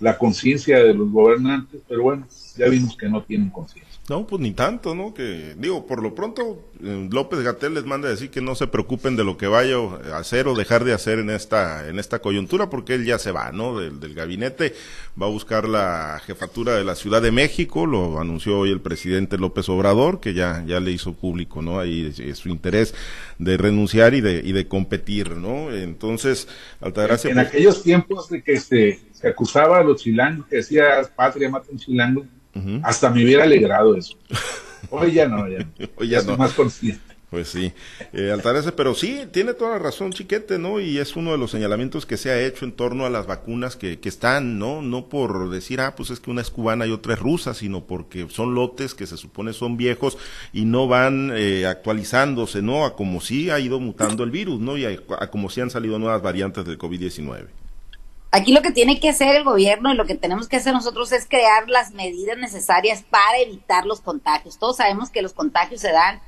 la 0.00 0.18
conciencia 0.18 0.78
de 0.78 0.92
los 0.92 1.10
gobernantes, 1.10 1.80
pero 1.88 2.02
bueno, 2.02 2.26
ya 2.56 2.68
vimos 2.68 2.96
que 2.96 3.08
no 3.08 3.22
tienen 3.22 3.50
conciencia. 3.50 3.85
No, 4.08 4.24
pues 4.24 4.40
ni 4.40 4.52
tanto, 4.52 4.94
¿no? 4.94 5.12
Que 5.14 5.56
digo, 5.58 5.84
por 5.84 6.00
lo 6.00 6.14
pronto 6.14 6.70
eh, 6.80 7.08
López 7.10 7.40
Gatel 7.40 7.74
les 7.74 7.84
manda 7.86 8.06
a 8.06 8.12
decir 8.12 8.30
que 8.30 8.40
no 8.40 8.54
se 8.54 8.68
preocupen 8.68 9.16
de 9.16 9.24
lo 9.24 9.36
que 9.36 9.48
vaya 9.48 9.78
a 10.12 10.18
hacer 10.18 10.46
o 10.46 10.54
dejar 10.54 10.84
de 10.84 10.92
hacer 10.92 11.18
en 11.18 11.28
esta 11.28 11.88
en 11.88 11.98
esta 11.98 12.20
coyuntura 12.20 12.70
porque 12.70 12.94
él 12.94 13.04
ya 13.04 13.18
se 13.18 13.32
va, 13.32 13.50
¿no? 13.50 13.80
Del, 13.80 13.98
del 13.98 14.14
gabinete 14.14 14.74
va 15.20 15.26
a 15.26 15.30
buscar 15.30 15.68
la 15.68 16.22
jefatura 16.24 16.76
de 16.76 16.84
la 16.84 16.94
Ciudad 16.94 17.20
de 17.20 17.32
México, 17.32 17.84
lo 17.84 18.20
anunció 18.20 18.60
hoy 18.60 18.70
el 18.70 18.80
presidente 18.80 19.38
López 19.38 19.68
Obrador 19.68 20.20
que 20.20 20.34
ya 20.34 20.62
ya 20.64 20.78
le 20.78 20.92
hizo 20.92 21.14
público, 21.14 21.60
¿no? 21.60 21.80
Ahí 21.80 22.12
su 22.34 22.48
interés 22.48 22.94
de 23.40 23.56
renunciar 23.56 24.14
y 24.14 24.20
de 24.20 24.40
y 24.44 24.52
de 24.52 24.68
competir, 24.68 25.30
¿no? 25.36 25.72
Entonces, 25.72 26.46
Altagracia 26.80 27.32
En, 27.32 27.40
en 27.40 27.46
aquellos 27.46 27.82
tiempos 27.82 28.28
de 28.28 28.40
que 28.40 28.60
se, 28.60 29.00
se 29.10 29.26
acusaba 29.26 29.78
a 29.78 29.82
los 29.82 30.00
chilangos 30.00 30.46
que 30.46 30.56
decía 30.56 31.02
patria 31.16 31.50
mata 31.50 31.66
un 31.72 31.78
chilango 31.78 32.24
hasta 32.82 33.10
me 33.10 33.24
hubiera 33.24 33.44
alegrado 33.44 33.96
eso. 33.96 34.16
Hoy 34.90 35.12
ya 35.12 35.28
no, 35.28 35.48
ya, 35.48 35.66
Hoy 35.96 36.08
ya 36.08 36.22
no. 36.22 36.36
más 36.36 36.52
consciente. 36.52 37.16
Pues 37.28 37.48
sí, 37.48 37.72
eh, 38.12 38.30
Altarese, 38.30 38.70
pero 38.70 38.94
sí, 38.94 39.22
tiene 39.32 39.52
toda 39.52 39.72
la 39.72 39.78
razón, 39.80 40.12
Chiquete, 40.12 40.60
¿no? 40.60 40.78
Y 40.78 40.98
es 40.98 41.16
uno 41.16 41.32
de 41.32 41.38
los 41.38 41.50
señalamientos 41.50 42.06
que 42.06 42.16
se 42.16 42.30
ha 42.30 42.40
hecho 42.40 42.64
en 42.64 42.70
torno 42.70 43.04
a 43.04 43.10
las 43.10 43.26
vacunas 43.26 43.74
que, 43.74 43.98
que 43.98 44.08
están, 44.08 44.60
¿no? 44.60 44.80
No 44.80 45.08
por 45.08 45.50
decir, 45.50 45.80
ah, 45.80 45.96
pues 45.96 46.10
es 46.10 46.20
que 46.20 46.30
una 46.30 46.40
es 46.40 46.50
cubana 46.50 46.86
y 46.86 46.92
otra 46.92 47.14
es 47.14 47.18
rusa, 47.18 47.52
sino 47.52 47.84
porque 47.84 48.28
son 48.30 48.54
lotes 48.54 48.94
que 48.94 49.08
se 49.08 49.16
supone 49.16 49.52
son 49.54 49.76
viejos 49.76 50.16
y 50.52 50.66
no 50.66 50.86
van 50.86 51.32
eh, 51.34 51.66
actualizándose, 51.66 52.62
¿no? 52.62 52.84
A 52.86 52.94
como 52.94 53.20
sí 53.20 53.50
ha 53.50 53.58
ido 53.58 53.80
mutando 53.80 54.22
el 54.22 54.30
virus, 54.30 54.60
¿no? 54.60 54.76
Y 54.76 54.84
a, 54.84 54.96
a 55.18 55.26
como 55.28 55.50
sí 55.50 55.60
han 55.60 55.70
salido 55.70 55.98
nuevas 55.98 56.22
variantes 56.22 56.64
del 56.64 56.78
COVID-19. 56.78 57.48
Aquí 58.36 58.52
lo 58.52 58.60
que 58.60 58.70
tiene 58.70 59.00
que 59.00 59.08
hacer 59.08 59.34
el 59.34 59.44
gobierno 59.44 59.90
y 59.90 59.96
lo 59.96 60.04
que 60.04 60.14
tenemos 60.14 60.46
que 60.46 60.56
hacer 60.56 60.74
nosotros 60.74 61.10
es 61.10 61.26
crear 61.26 61.70
las 61.70 61.92
medidas 61.92 62.36
necesarias 62.36 63.02
para 63.08 63.38
evitar 63.38 63.86
los 63.86 64.02
contagios. 64.02 64.58
Todos 64.58 64.76
sabemos 64.76 65.08
que 65.08 65.22
los 65.22 65.32
contagios 65.32 65.80
se 65.80 65.90
dan 65.90 66.20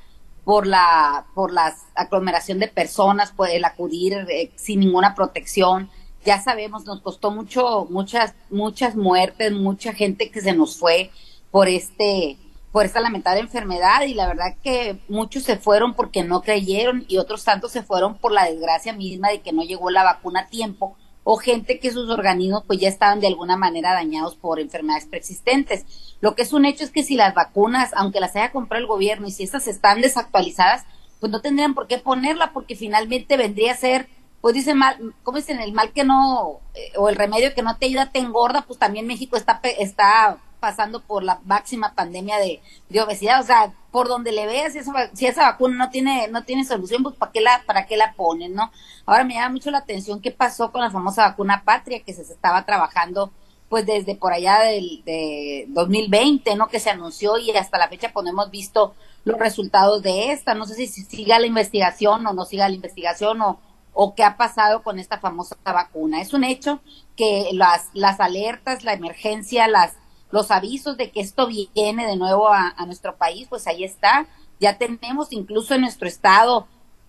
por 0.42 0.66
la 0.66 1.26
por 1.34 1.52
la 1.52 1.76
aglomeración 1.94 2.60
de 2.60 2.68
personas, 2.68 3.30
por 3.32 3.50
el 3.50 3.62
acudir 3.62 4.26
eh, 4.30 4.50
sin 4.56 4.80
ninguna 4.80 5.14
protección. 5.14 5.90
Ya 6.24 6.40
sabemos, 6.40 6.86
nos 6.86 7.02
costó 7.02 7.30
mucho 7.30 7.86
muchas 7.90 8.32
muchas 8.48 8.96
muertes, 8.96 9.52
mucha 9.52 9.92
gente 9.92 10.30
que 10.30 10.40
se 10.40 10.54
nos 10.54 10.78
fue 10.78 11.10
por 11.50 11.68
este 11.68 12.38
por 12.72 12.86
esta 12.86 13.00
lamentable 13.00 13.40
enfermedad 13.40 14.00
y 14.06 14.14
la 14.14 14.28
verdad 14.28 14.56
que 14.62 14.98
muchos 15.10 15.42
se 15.42 15.58
fueron 15.58 15.92
porque 15.92 16.24
no 16.24 16.40
creyeron 16.40 17.04
y 17.06 17.18
otros 17.18 17.44
tantos 17.44 17.70
se 17.70 17.82
fueron 17.82 18.16
por 18.16 18.32
la 18.32 18.44
desgracia 18.44 18.94
misma 18.94 19.28
de 19.28 19.42
que 19.42 19.52
no 19.52 19.62
llegó 19.62 19.90
la 19.90 20.04
vacuna 20.04 20.40
a 20.40 20.46
tiempo 20.46 20.96
o 21.30 21.36
gente 21.36 21.78
que 21.78 21.90
sus 21.90 22.08
organismos 22.08 22.64
pues 22.66 22.80
ya 22.80 22.88
estaban 22.88 23.20
de 23.20 23.26
alguna 23.26 23.54
manera 23.54 23.92
dañados 23.92 24.34
por 24.34 24.58
enfermedades 24.60 25.04
preexistentes. 25.04 25.84
Lo 26.22 26.34
que 26.34 26.40
es 26.40 26.54
un 26.54 26.64
hecho 26.64 26.84
es 26.84 26.90
que 26.90 27.02
si 27.02 27.16
las 27.16 27.34
vacunas, 27.34 27.90
aunque 27.94 28.18
las 28.18 28.34
haya 28.34 28.50
comprado 28.50 28.80
el 28.80 28.88
gobierno 28.88 29.26
y 29.26 29.30
si 29.30 29.42
estas 29.42 29.68
están 29.68 30.00
desactualizadas, 30.00 30.86
pues 31.20 31.30
no 31.30 31.42
tendrían 31.42 31.74
por 31.74 31.86
qué 31.86 31.98
ponerla 31.98 32.54
porque 32.54 32.76
finalmente 32.76 33.36
vendría 33.36 33.72
a 33.72 33.76
ser, 33.76 34.08
pues 34.40 34.54
dicen 34.54 34.78
mal, 34.78 34.96
¿cómo 35.22 35.36
dicen? 35.36 35.60
El 35.60 35.74
mal 35.74 35.92
que 35.92 36.02
no, 36.02 36.60
eh, 36.74 36.92
o 36.96 37.10
el 37.10 37.16
remedio 37.16 37.52
que 37.52 37.62
no 37.62 37.76
te 37.76 37.84
ayuda 37.84 38.10
te 38.10 38.20
engorda, 38.20 38.62
pues 38.62 38.78
también 38.78 39.06
México 39.06 39.36
está, 39.36 39.60
está 39.78 40.38
pasando 40.58 41.00
por 41.00 41.22
la 41.22 41.40
máxima 41.44 41.94
pandemia 41.94 42.36
de, 42.38 42.60
obesidad, 43.00 43.40
o 43.40 43.44
sea, 43.44 43.72
por 43.90 44.08
donde 44.08 44.32
le 44.32 44.46
veas, 44.46 44.72
si 44.72 44.78
esa, 44.78 44.92
si 45.14 45.26
esa 45.26 45.42
vacuna 45.42 45.76
no 45.76 45.90
tiene, 45.90 46.28
no 46.28 46.44
tiene 46.44 46.64
solución, 46.64 47.02
pues 47.02 47.16
¿para 47.16 47.32
qué 47.32 47.40
la, 47.40 47.62
para 47.66 47.86
qué 47.86 47.96
la 47.96 48.14
ponen, 48.14 48.54
no? 48.54 48.70
Ahora 49.06 49.24
me 49.24 49.34
llama 49.34 49.50
mucho 49.50 49.70
la 49.70 49.78
atención 49.78 50.20
qué 50.20 50.30
pasó 50.30 50.70
con 50.72 50.82
la 50.82 50.90
famosa 50.90 51.28
vacuna 51.28 51.62
patria 51.64 52.02
que 52.02 52.12
se 52.12 52.22
estaba 52.22 52.64
trabajando 52.64 53.32
pues 53.68 53.84
desde 53.84 54.14
por 54.14 54.32
allá 54.32 54.60
del 54.60 55.02
de 55.04 55.66
2020, 55.68 56.56
¿no? 56.56 56.68
Que 56.68 56.80
se 56.80 56.90
anunció 56.90 57.36
y 57.38 57.50
hasta 57.50 57.78
la 57.78 57.88
fecha 57.88 58.10
pues 58.12 58.26
hemos 58.26 58.50
visto 58.50 58.94
los 59.24 59.38
resultados 59.38 60.02
de 60.02 60.32
esta. 60.32 60.54
No 60.54 60.64
sé 60.64 60.74
si, 60.74 60.86
si 60.86 61.02
siga 61.02 61.38
la 61.38 61.46
investigación 61.46 62.26
o 62.26 62.32
no 62.32 62.44
siga 62.44 62.68
la 62.68 62.74
investigación 62.74 63.42
o, 63.42 63.60
o 63.92 64.14
qué 64.14 64.24
ha 64.24 64.36
pasado 64.36 64.82
con 64.82 64.98
esta 64.98 65.18
famosa 65.18 65.56
vacuna. 65.64 66.20
Es 66.20 66.32
un 66.32 66.44
hecho 66.44 66.80
que 67.16 67.50
las, 67.52 67.90
las 67.94 68.20
alertas, 68.20 68.84
la 68.84 68.94
emergencia, 68.94 69.68
las 69.68 69.94
los 70.30 70.50
avisos 70.50 70.96
de 70.96 71.10
que 71.10 71.20
esto 71.20 71.46
viene 71.46 72.06
de 72.06 72.16
nuevo 72.16 72.48
a, 72.48 72.74
nuestro 72.86 73.16
país, 73.16 73.46
pues 73.48 73.66
ahí 73.66 73.84
está. 73.84 74.26
Ya 74.60 74.76
tenemos 74.78 75.32
incluso 75.32 75.74
en 75.74 75.82
nuestro 75.82 76.08
estado 76.08 76.66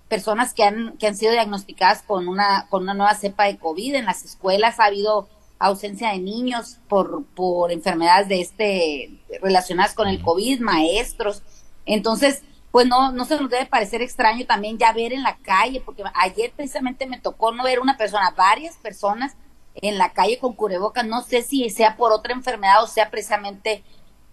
personas 0.07 0.53
que 0.53 0.63
han, 0.63 0.97
que 0.97 1.07
han 1.07 1.15
sido 1.15 1.31
diagnosticadas 1.31 2.01
con 2.01 2.27
una, 2.27 2.67
con 2.69 2.83
una 2.83 2.93
nueva 2.93 3.15
cepa 3.15 3.45
de 3.45 3.57
COVID. 3.57 3.95
En 3.95 4.05
las 4.05 4.23
escuelas 4.23 4.79
ha 4.79 4.85
habido 4.85 5.27
ausencia 5.59 6.11
de 6.11 6.19
niños 6.19 6.79
por, 6.87 7.25
por 7.25 7.71
enfermedades 7.71 8.29
de 8.29 8.41
este, 8.41 9.39
relacionadas 9.41 9.93
con 9.93 10.07
el 10.07 10.21
COVID, 10.21 10.61
maestros. 10.61 11.43
Entonces, 11.85 12.43
pues 12.71 12.87
no, 12.87 13.11
no 13.11 13.25
se 13.25 13.39
nos 13.39 13.49
debe 13.49 13.65
parecer 13.65 14.01
extraño 14.01 14.45
también 14.45 14.77
ya 14.77 14.93
ver 14.93 15.11
en 15.11 15.23
la 15.23 15.37
calle, 15.37 15.81
porque 15.83 16.03
ayer 16.13 16.53
precisamente 16.55 17.07
me 17.07 17.19
tocó 17.19 17.51
no 17.51 17.63
ver 17.63 17.79
una 17.79 17.97
persona, 17.97 18.33
varias 18.37 18.77
personas 18.77 19.35
en 19.75 19.97
la 19.97 20.11
calle 20.11 20.39
con 20.39 20.53
cubrebocas, 20.53 21.05
no 21.05 21.21
sé 21.21 21.41
si 21.41 21.69
sea 21.69 21.95
por 21.95 22.11
otra 22.11 22.33
enfermedad 22.33 22.83
o 22.83 22.87
sea 22.87 23.09
precisamente 23.09 23.83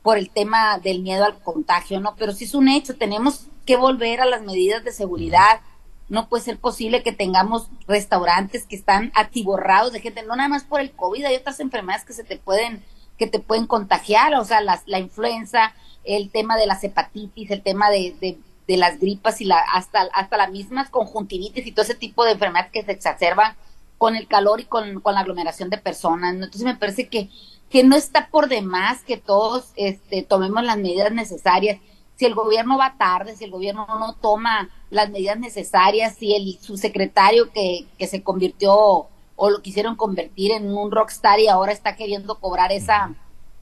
por 0.02 0.19
el 0.19 0.31
tema 0.31 0.78
del 0.78 1.02
miedo 1.02 1.25
al 1.25 1.38
contagio, 1.40 2.00
¿no? 2.00 2.14
Pero 2.16 2.33
sí 2.33 2.45
es 2.45 2.55
un 2.55 2.69
hecho, 2.69 2.97
tenemos 2.97 3.47
que 3.64 3.76
volver 3.76 4.21
a 4.21 4.26
las 4.26 4.43
medidas 4.43 4.85
de 4.85 4.93
seguridad. 4.93 5.61
No 6.09 6.28
puede 6.28 6.45
ser 6.45 6.59
posible 6.59 7.02
que 7.02 7.11
tengamos 7.11 7.69
restaurantes 7.88 8.66
que 8.66 8.76
están 8.76 9.11
atiborrados 9.16 9.93
de 9.93 10.00
gente, 10.00 10.23
no 10.23 10.37
nada 10.37 10.49
más 10.49 10.62
por 10.62 10.81
el 10.81 10.93
COVID, 10.93 11.25
hay 11.25 11.35
otras 11.37 11.59
enfermedades 11.59 12.05
que 12.05 12.12
se 12.12 12.23
te 12.23 12.37
pueden 12.37 12.85
que 13.19 13.26
te 13.26 13.40
pueden 13.40 13.66
contagiar, 13.66 14.35
o 14.35 14.45
sea, 14.45 14.61
la, 14.61 14.81
la 14.87 14.99
influenza, 14.99 15.75
el 16.05 16.31
tema 16.31 16.57
de 16.57 16.66
las 16.66 16.85
hepatitis, 16.85 17.50
el 17.50 17.62
tema 17.62 17.90
de, 17.90 18.14
de, 18.21 18.38
de 18.69 18.76
las 18.76 19.00
gripas 19.00 19.40
y 19.40 19.45
la, 19.45 19.59
hasta, 19.59 20.02
hasta 20.12 20.37
las 20.37 20.50
mismas 20.50 20.90
conjuntivitis 20.90 21.66
y 21.66 21.73
todo 21.73 21.85
ese 21.85 21.95
tipo 21.95 22.25
de 22.25 22.33
enfermedades 22.33 22.71
que 22.73 22.85
se 22.85 22.93
exacerban 22.93 23.57
con 23.99 24.17
el 24.17 24.26
calor 24.26 24.61
y 24.61 24.65
con, 24.65 25.03
la 25.05 25.21
aglomeración 25.21 25.71
de 25.71 25.79
personas. 25.79 26.35
Entonces 26.35 26.62
me 26.62 26.76
parece 26.76 27.09
que, 27.09 27.31
que 27.71 27.85
no 27.85 27.97
está 27.97 28.29
por 28.29 28.49
demás 28.49 29.03
que 29.03 29.17
todos 29.17 29.73
este, 29.76 30.23
tomemos 30.23 30.62
las 30.65 30.76
medidas 30.76 31.12
necesarias. 31.12 31.79
Si 32.17 32.25
el 32.25 32.35
gobierno 32.35 32.79
va 32.79 32.97
tarde, 32.99 33.37
si 33.37 33.45
el 33.45 33.50
gobierno 33.50 33.87
no 33.87 34.15
toma 34.15 34.71
las 34.91 35.11
medidas 35.11 35.38
necesarias, 35.38 36.17
si 36.17 36.35
el 36.35 36.59
subsecretario 36.61 37.53
que, 37.53 37.87
que 37.99 38.07
se 38.07 38.23
convirtió 38.23 39.09
o 39.37 39.50
lo 39.50 39.61
quisieron 39.61 39.97
convertir 39.97 40.53
en 40.53 40.75
un 40.75 40.91
rockstar 40.91 41.41
y 41.41 41.49
ahora 41.49 41.73
está 41.73 41.95
queriendo 41.95 42.38
cobrar 42.38 42.73
esa, 42.73 43.15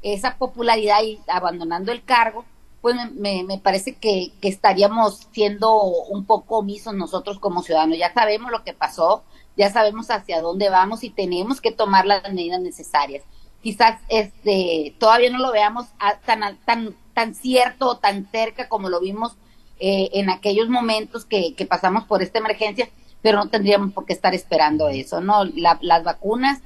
esa 0.03 0.37
popularidad 0.37 1.03
y 1.03 1.19
abandonando 1.27 1.91
el 1.91 2.05
cargo, 2.05 2.45
pues 2.85 2.97
me, 3.15 3.45
me, 3.45 3.57
parece 3.57 3.95
que, 3.95 4.33
que, 4.43 4.49
estaríamos 4.49 5.27
siendo 5.33 5.75
un 5.75 6.27
poco 6.27 6.59
omisos 6.59 6.93
nosotros 6.93 7.39
como 7.39 7.63
ciudadanos. 7.63 7.97
Ya 7.97 8.13
sabemos 8.13 8.51
lo 8.51 8.63
que 8.63 8.75
pasó, 8.75 9.25
ya 9.57 9.71
sabemos 9.71 10.11
hacia 10.11 10.43
dónde 10.43 10.69
vamos 10.69 11.03
y 11.03 11.09
tenemos 11.09 11.63
que 11.63 11.73
tomar 11.73 12.05
las 12.05 12.31
medidas 12.31 12.61
necesarias. 12.61 13.25
Quizás 13.63 14.03
este 14.11 14.95
todavía 14.99 15.31
no 15.31 15.39
lo 15.39 15.51
veamos 15.51 15.87
tan 16.27 16.59
tan 16.67 16.95
tan 17.15 17.35
cierto 17.35 17.89
o 17.89 17.97
tan 17.97 18.31
cerca 18.31 18.69
como 18.69 18.91
lo 18.91 19.01
vimos 19.01 19.33
eh, 19.81 20.11
en 20.13 20.29
aquellos 20.29 20.69
momentos 20.69 21.25
que, 21.25 21.55
que, 21.55 21.65
pasamos 21.65 22.05
por 22.05 22.21
esta 22.21 22.39
emergencia, 22.39 22.91
pero 23.23 23.39
no 23.39 23.49
tendríamos 23.49 23.95
por 23.95 24.05
qué 24.05 24.13
estar 24.13 24.35
esperando 24.35 24.91
eso, 24.91 25.23
¿no? 25.23 25.45
las 25.45 26.05
vacunas 26.05 26.61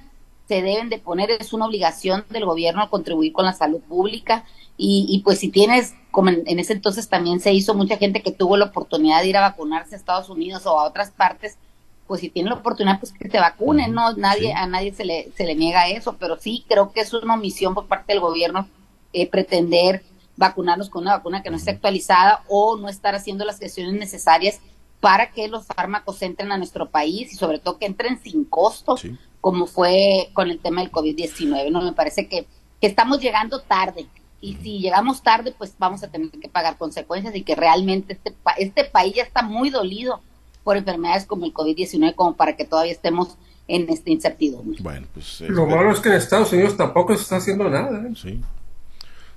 se 0.48 0.62
deben 0.62 0.88
de 0.88 0.98
poner, 0.98 1.30
es 1.30 1.52
una 1.52 1.66
obligación 1.66 2.24
del 2.30 2.46
gobierno 2.46 2.90
contribuir 2.90 3.32
con 3.32 3.44
la 3.44 3.52
salud 3.52 3.82
pública 3.82 4.44
y, 4.78 5.06
y 5.08 5.20
pues 5.22 5.40
si 5.40 5.48
tienes, 5.48 5.94
como 6.12 6.30
en, 6.30 6.44
en, 6.46 6.60
ese 6.60 6.72
entonces 6.72 7.08
también 7.08 7.40
se 7.40 7.52
hizo 7.52 7.74
mucha 7.74 7.98
gente 7.98 8.22
que 8.22 8.30
tuvo 8.30 8.56
la 8.56 8.66
oportunidad 8.66 9.20
de 9.20 9.28
ir 9.28 9.36
a 9.36 9.42
vacunarse 9.42 9.96
a 9.96 9.98
Estados 9.98 10.30
Unidos 10.30 10.64
o 10.66 10.78
a 10.78 10.86
otras 10.86 11.10
partes, 11.10 11.58
pues 12.06 12.20
si 12.22 12.30
tiene 12.30 12.48
la 12.48 12.56
oportunidad, 12.56 13.00
pues 13.00 13.12
que 13.12 13.28
se 13.28 13.38
vacunen, 13.38 13.92
¿no? 13.92 14.14
Nadie, 14.14 14.54
a 14.54 14.66
nadie 14.66 14.94
se 14.94 15.04
le, 15.04 15.30
se 15.36 15.44
le 15.44 15.56
niega 15.56 15.88
eso, 15.88 16.16
pero 16.18 16.38
sí 16.38 16.64
creo 16.68 16.92
que 16.92 17.00
es 17.00 17.12
una 17.12 17.34
omisión 17.34 17.74
por 17.74 17.86
parte 17.86 18.12
del 18.12 18.20
gobierno 18.20 18.68
eh, 19.12 19.28
pretender 19.28 20.02
vacunarnos 20.36 20.88
con 20.88 21.02
una 21.02 21.16
vacuna 21.16 21.42
que 21.42 21.50
no 21.50 21.56
esté 21.56 21.72
actualizada 21.72 22.44
o 22.48 22.76
no 22.76 22.88
estar 22.88 23.16
haciendo 23.16 23.44
las 23.44 23.58
gestiones 23.58 23.94
necesarias 23.94 24.60
para 25.00 25.32
que 25.32 25.48
los 25.48 25.66
fármacos 25.66 26.22
entren 26.22 26.52
a 26.52 26.56
nuestro 26.56 26.88
país 26.88 27.32
y 27.32 27.36
sobre 27.36 27.58
todo 27.58 27.78
que 27.78 27.86
entren 27.86 28.20
sin 28.22 28.44
costo, 28.44 28.96
como 29.40 29.66
fue 29.66 30.30
con 30.32 30.50
el 30.50 30.60
tema 30.60 30.80
del 30.80 30.92
COVID-19, 30.92 31.70
¿no? 31.70 31.82
Me 31.82 31.92
parece 31.92 32.28
que, 32.28 32.46
que 32.80 32.86
estamos 32.86 33.20
llegando 33.20 33.60
tarde 33.60 34.06
y 34.40 34.54
si 34.56 34.78
llegamos 34.78 35.22
tarde, 35.22 35.54
pues 35.56 35.74
vamos 35.78 36.02
a 36.02 36.08
tener 36.08 36.30
que 36.30 36.48
pagar 36.48 36.78
consecuencias 36.78 37.34
y 37.34 37.42
que 37.42 37.56
realmente 37.56 38.12
este, 38.12 38.34
este 38.58 38.84
país 38.84 39.14
ya 39.14 39.22
está 39.22 39.42
muy 39.42 39.70
dolido 39.70 40.20
por 40.62 40.76
enfermedades 40.76 41.26
como 41.26 41.44
el 41.44 41.52
COVID-19 41.52 42.14
como 42.14 42.36
para 42.36 42.54
que 42.54 42.64
todavía 42.64 42.92
estemos 42.92 43.36
en 43.66 43.88
esta 43.90 44.10
incertidumbre. 44.10 44.78
Bueno, 44.80 45.06
pues... 45.12 45.40
Lo 45.42 45.66
malo 45.66 45.90
es 45.92 46.00
que 46.00 46.08
en 46.08 46.14
Estados 46.14 46.52
Unidos 46.52 46.76
tampoco 46.76 47.14
se 47.14 47.22
está 47.22 47.36
haciendo 47.36 47.68
nada. 47.68 48.00
¿eh? 48.00 48.12
Sí. 48.14 48.40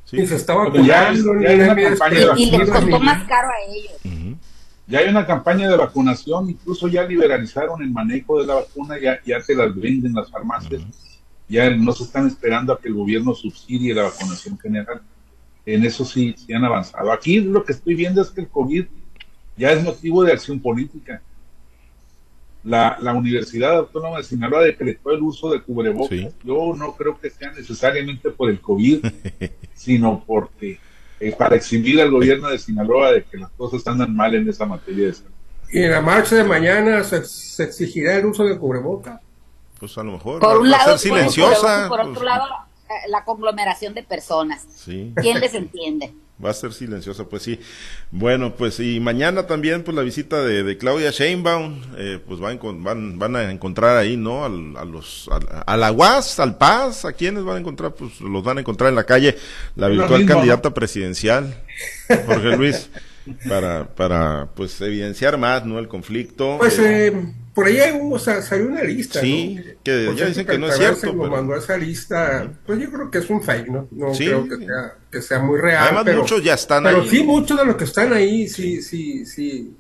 sí. 0.06 0.22
Y 0.22 0.28
se 0.28 0.36
está 0.36 0.54
vacunando. 0.54 1.42
y, 2.38 2.52
les 2.52 2.70
costó 2.70 3.00
más 3.00 3.28
caro 3.28 3.50
a 3.50 3.72
ellos. 3.72 4.38
Ya 4.88 5.00
hay 5.00 5.10
una 5.10 5.26
campaña 5.26 5.70
de 5.70 5.78
vacunación, 5.78 6.50
incluso 6.50 6.88
ya 6.90 7.04
liberalizaron 7.04 7.82
el 7.82 7.92
manejo 7.92 8.42
de 8.42 8.48
la 8.48 8.56
vacuna, 8.56 9.00
ya, 9.02 9.20
ya 9.26 9.40
se 9.40 9.56
las 9.56 9.74
venden 9.74 10.14
las 10.14 10.30
farmacias, 10.30 10.82
ya 11.52 11.70
no 11.70 11.92
se 11.92 12.04
están 12.04 12.28
esperando 12.28 12.74
a 12.74 12.80
que 12.80 12.88
el 12.88 12.94
gobierno 12.94 13.36
subsidie 13.36 13.94
la 13.94 14.04
vacunación 14.04 14.58
general. 14.58 15.02
En 15.66 15.86
eso 15.86 16.06
sí, 16.06 16.34
sí 16.38 16.54
han 16.54 16.64
avanzado. 16.64 17.12
Aquí 17.12 17.42
lo 17.42 17.64
que 17.64 17.74
estoy 17.74 17.94
viendo 17.94 18.22
es 18.22 18.30
que 18.30 18.42
el 18.42 18.48
COVID 18.48 18.86
ya 19.58 19.72
es 19.72 19.84
motivo 19.84 20.24
de 20.24 20.32
acción 20.32 20.60
política. 20.60 21.22
La, 22.64 22.98
la 23.02 23.14
Universidad 23.14 23.76
Autónoma 23.76 24.18
de 24.18 24.24
Sinaloa 24.24 24.64
decretó 24.64 25.12
el 25.12 25.22
uso 25.22 25.52
de 25.52 25.62
cubrebocas. 25.62 26.34
Yo 26.44 26.74
no 26.76 26.96
creo 26.96 27.20
que 27.20 27.30
sea 27.30 27.52
necesariamente 27.52 28.30
por 28.30 28.50
el 28.50 28.62
COVID, 28.62 29.06
sino 29.74 30.24
porque 30.26 30.80
eh, 31.20 31.36
para 31.38 31.56
exhibir 31.56 32.00
al 32.02 32.12
gobierno 32.12 32.50
de 32.50 32.58
Sinaloa 32.60 33.12
de 33.12 33.24
que 33.24 33.38
las 33.38 33.52
cosas 33.52 33.86
andan 33.88 34.16
mal 34.16 34.34
en 34.36 34.48
esa 34.48 34.66
materia 34.66 35.08
de 35.08 35.14
salud. 35.14 35.32
Y 35.72 35.84
en 35.84 35.92
la 35.92 36.02
marcha 36.02 36.36
de 36.36 36.44
mañana 36.44 37.04
se, 37.04 37.18
exigirá 37.64 38.18
el 38.18 38.26
uso 38.26 38.44
de 38.44 38.58
cubrebocas. 38.58 39.22
Pues 39.82 39.98
a 39.98 40.04
lo 40.04 40.14
mejor 40.14 40.40
por 40.40 40.60
un 40.60 40.70
lado, 40.70 40.98
silenciosa. 40.98 41.88
Por, 41.90 42.00
otro 42.00 42.14
pues, 42.14 42.26
lado, 42.26 42.46
la 43.10 43.26
conglomeración 43.26 43.94
de 43.94 44.04
personas. 44.04 44.66
¿Quién 44.86 45.40
les 45.40 45.54
entiende? 45.54 46.14
va 46.44 46.50
a 46.50 46.54
ser 46.54 46.74
silenciosa, 46.74 47.26
pues 47.26 47.44
sí. 47.44 47.60
Bueno, 48.10 48.56
pues 48.56 48.80
y 48.80 49.00
mañana 49.00 49.48
también, 49.48 49.84
pues 49.84 49.96
la 49.96 50.02
visita 50.02 50.44
de, 50.44 50.78
Claudia 50.78 51.12
Sheinbaum, 51.12 51.82
eh, 51.98 52.20
pues 52.26 52.40
van, 52.40 52.60
van, 52.84 53.20
van 53.20 53.36
a 53.36 53.52
encontrar 53.52 53.98
ahí, 53.98 54.18
¿no? 54.18 54.44
Al, 54.46 54.76
a 54.78 54.86
los, 54.86 55.30
a, 55.66 55.78
la 55.78 55.92
UAS, 55.92 56.40
al 56.40 56.58
Paz, 56.58 57.06
¿a 57.06 57.14
quienes 57.14 57.44
van 57.44 57.58
a 57.58 57.60
encontrar? 57.60 57.94
Pues 57.94 58.20
los 58.22 58.44
van 58.44 58.58
a 58.58 58.62
encontrar 58.62 58.90
en 58.90 58.96
la 58.96 59.04
calle, 59.04 59.38
la 59.76 59.88
virtual 59.88 60.26
candidata 60.26 60.74
presidencial, 60.74 61.56
Jorge 62.26 62.58
Luis, 62.58 62.90
para, 63.48 63.88
para, 63.88 64.50
pues 64.56 64.80
evidenciar 64.82 65.38
más, 65.38 65.66
¿no? 65.66 65.80
El 65.80 65.88
conflicto. 65.88 66.58
Pues, 66.58 66.80
eh, 66.80 67.14
por 67.54 67.68
ahí 67.68 67.80
hay 67.80 68.00
o 68.02 68.20
sea, 68.20 68.42
salió 68.42 68.68
una 68.68 68.84
lista. 68.84 69.20
Sí, 69.20 69.60
que 69.84 70.14
ya 70.16 70.26
dicen 70.26 70.46
que 70.46 70.58
no 70.58 70.68
es 70.68 70.78
cierto. 70.78 71.02
Pero... 71.02 71.30
mandó 71.30 71.56
esa 71.56 71.78
lista, 71.78 72.50
pues 72.66 72.80
yo 72.80 72.92
creo 72.92 73.12
que 73.12 73.18
es 73.18 73.30
un 73.30 73.44
fake, 73.44 73.68
¿no? 73.68 73.88
No 73.92 74.12
creo 74.14 74.48
que 74.48 74.58
sea, 74.58 74.96
que 75.12 75.22
sea 75.22 75.40
muy 75.40 75.60
real. 75.60 75.84
Además, 75.84 76.04
pero, 76.06 76.20
muchos 76.22 76.44
ya 76.44 76.54
están 76.54 76.88
ahí. 76.88 76.96
Pero 76.96 77.08
sí, 77.08 77.24
muchos 77.24 77.58
de 77.58 77.66
los 77.66 77.76
que 77.76 77.84
están 77.84 78.14
ahí, 78.14 78.48
sí, 78.48 78.82
sí, 78.82 79.26
sí, 79.26 79.76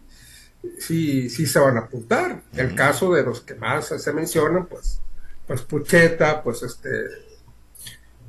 sí, 0.80 1.30
sí 1.30 1.46
se 1.46 1.60
van 1.60 1.78
a 1.78 1.82
apuntar. 1.82 2.42
El 2.54 2.76
caso 2.76 3.14
de 3.14 3.24
los 3.24 3.42
que 3.42 3.56
más 3.56 3.88
se 3.88 4.14
mencionan, 4.14 4.66
pues, 4.66 5.00
pues 5.48 5.62
Pucheta, 5.62 6.44
pues 6.44 6.64
este 6.64 6.90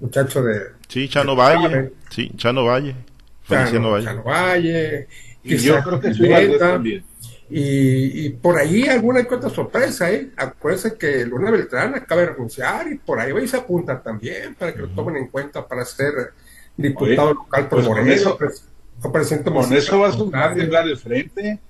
muchacho 0.01 0.43
de. 0.43 0.73
Sí, 0.89 1.09
Chano 1.09 1.35
Valle. 1.35 1.93
Sí, 2.11 2.31
Chano 2.37 2.65
Valle. 2.65 2.95
Chano, 3.49 3.91
Valle. 3.91 4.05
Chano 4.07 4.23
Valle. 4.23 5.09
Y 5.43 5.57
yo 5.57 5.83
creo 5.83 6.01
que 6.01 6.59
también. 6.59 7.05
Y, 7.55 8.31
por 8.31 8.57
ahí 8.57 8.89
alguna 8.89 9.25
que 9.25 9.35
otra 9.35 9.51
sorpresa, 9.51 10.11
¿eh? 10.11 10.31
Acuérdense 10.37 10.97
que 10.97 11.27
Luna 11.27 11.51
Beltrán 11.51 11.95
acaba 11.95 12.23
de 12.23 12.29
renunciar 12.29 12.91
y 12.91 12.97
por 12.97 13.21
ahí 13.21 13.31
vais 13.33 13.51
se 13.51 13.59
apunta 13.59 14.03
también 14.03 14.55
para 14.55 14.73
que 14.73 14.81
lo 14.81 14.89
tomen 14.89 15.17
en 15.17 15.29
cuenta 15.29 15.67
para 15.69 15.85
ser 15.85 16.33
diputado 16.77 17.35
local 17.35 17.69
por 17.69 17.79
pues 17.79 17.89
Moreno. 17.89 18.07
Con 18.07 18.13
eso, 18.13 18.39
con 19.45 19.73
eso 19.75 19.99
vas 19.99 20.17
a 20.17 20.55
temblar 20.55 20.87
de 20.87 20.97
frente. 20.97 21.61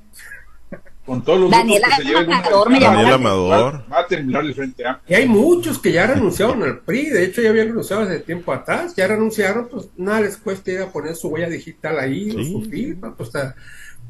Con 1.04 1.24
todos 1.24 1.40
los 1.40 1.50
Daniel 1.50 1.82
que 1.82 2.04
se 2.04 2.16
Amador, 2.16 2.70
me 2.70 2.78
Daniel 2.78 3.14
Amador. 3.14 3.84
Va, 3.92 4.00
a 4.00 4.06
temblar 4.06 4.46
de 4.46 4.54
frente. 4.54 4.86
¿ah? 4.86 5.00
Y 5.08 5.14
hay 5.14 5.26
muchos 5.26 5.80
que 5.80 5.90
ya 5.90 6.06
renunciaron 6.06 6.62
al 6.62 6.78
PRI. 6.78 7.06
De 7.06 7.24
hecho, 7.24 7.42
ya 7.42 7.50
habían 7.50 7.68
renunciado 7.68 8.02
hace 8.02 8.20
tiempo 8.20 8.52
atrás. 8.52 8.94
Ya 8.94 9.08
renunciaron, 9.08 9.66
pues 9.68 9.88
nada 9.96 10.20
les 10.20 10.36
cuesta 10.36 10.70
ir 10.70 10.80
a 10.80 10.92
poner 10.92 11.16
su 11.16 11.26
huella 11.26 11.48
digital 11.48 11.98
ahí 11.98 12.30
o 12.30 12.44
su 12.44 12.70
firma. 12.70 13.16
Pues 13.16 13.30
está 13.30 13.56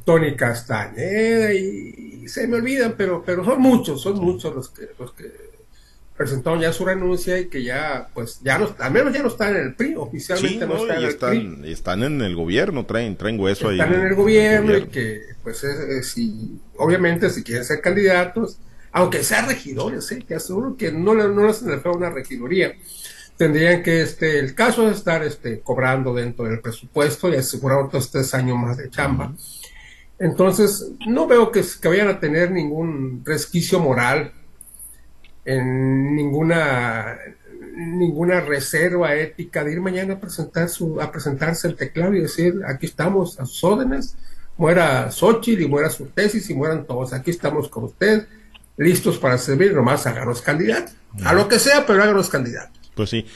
Tony 0.05 0.35
Castañeda 0.35 1.53
y, 1.53 2.29
se 2.29 2.47
me 2.47 2.57
olvidan, 2.57 2.95
pero, 2.97 3.23
pero 3.25 3.45
son 3.45 3.61
muchos, 3.61 4.01
son 4.01 4.21
muchos 4.21 4.55
los 4.55 4.69
que, 4.71 4.89
los 4.99 5.13
que 5.13 5.33
presentaron 6.17 6.61
ya 6.61 6.73
su 6.73 6.85
renuncia 6.85 7.39
y 7.41 7.47
que 7.47 7.65
ya, 7.65 8.09
pues, 8.15 8.41
ya 8.43 8.59
no, 8.59 8.75
al 8.79 8.93
menos 8.93 9.13
ya 9.13 9.23
no 9.23 9.29
están 9.29 9.57
en 9.57 9.63
el 9.63 9.75
PRI, 9.75 9.97
oficialmente 9.97 10.67
no, 10.67 10.77
están 10.77 10.99
en 10.99 11.05
el 11.05 11.17
PRI. 11.17 11.73
Están 11.73 12.03
en 12.05 12.21
el 12.21 12.37
gobierno, 12.37 12.87
traen, 12.87 13.17
traen 13.17 13.41
hueso 13.41 13.69
ahí. 13.69 13.81
Están 13.81 13.95
en 13.95 14.07
el 14.07 14.15
gobierno, 14.15 14.77
y 14.77 14.87
que, 14.87 15.21
pues, 15.43 15.67
si, 16.03 16.61
obviamente 16.77 17.29
si 17.31 17.43
quieren 17.43 17.65
ser 17.65 17.81
candidatos, 17.81 18.59
aunque 18.93 19.25
sean 19.25 19.49
regidores, 19.49 20.13
¿eh? 20.13 20.25
que 20.27 20.35
aseguro 20.37 20.77
que 20.77 20.93
no, 20.93 21.15
no 21.15 21.47
les 21.47 21.63
hacen 21.63 21.81
una 21.87 22.11
regidoría, 22.11 22.75
tendrían 23.37 23.83
que, 23.83 24.03
este, 24.03 24.39
el 24.39 24.55
caso 24.55 24.89
es 24.89 24.99
estar, 24.99 25.25
este, 25.25 25.61
cobrando 25.61 26.15
dentro 26.15 26.45
del 26.45 26.61
presupuesto 26.61 27.29
y 27.31 27.37
asegurar 27.37 27.79
otros 27.79 28.11
tres 28.11 28.33
años 28.35 28.59
más 28.59 28.77
de 28.77 28.91
chamba. 28.91 29.35
Entonces, 30.23 30.93
no 31.05 31.27
veo 31.27 31.51
que, 31.51 31.65
vayan 31.83 32.07
a 32.07 32.21
tener 32.21 32.53
ningún 32.53 33.23
resquicio 33.25 33.81
moral, 33.81 34.33
en 35.45 36.15
ninguna, 36.15 37.19
ninguna 37.75 38.41
reserva 38.41 39.17
ética 39.17 39.65
de 39.65 39.73
ir 39.73 39.81
mañana 39.81 40.15
a, 40.15 40.21
presentar 40.21 40.69
su, 40.69 41.01
a 41.01 41.11
presentarse 41.11 41.67
el 41.67 41.75
teclado 41.75 42.15
y 42.15 42.21
decir, 42.21 42.61
aquí 42.69 42.87
estamos 42.87 43.41
a 43.41 43.47
sus 43.47 43.65
órdenes, 43.65 44.17
muera 44.57 45.11
Xochitl 45.11 45.63
y 45.63 45.67
muera 45.67 45.91
su 45.91 46.07
tesis 46.07 46.49
y 46.51 46.55
mueran 46.55 46.87
todos, 46.87 47.13
aquí 47.13 47.33
estamos 47.33 47.69
con 47.69 47.83
usted, 47.83 48.29
listos 48.77 49.19
para 49.19 49.37
servir, 49.39 49.75
nomás 49.75 50.07
háganos 50.07 50.41
candidatos, 50.41 50.95
a 51.25 51.33
lo 51.33 51.49
que 51.49 51.59
sea, 51.59 51.85
pero 51.85 52.01
háganos 52.01 52.29
candidatos. 52.29 52.79
Pues 52.95 53.11
sí. 53.11 53.27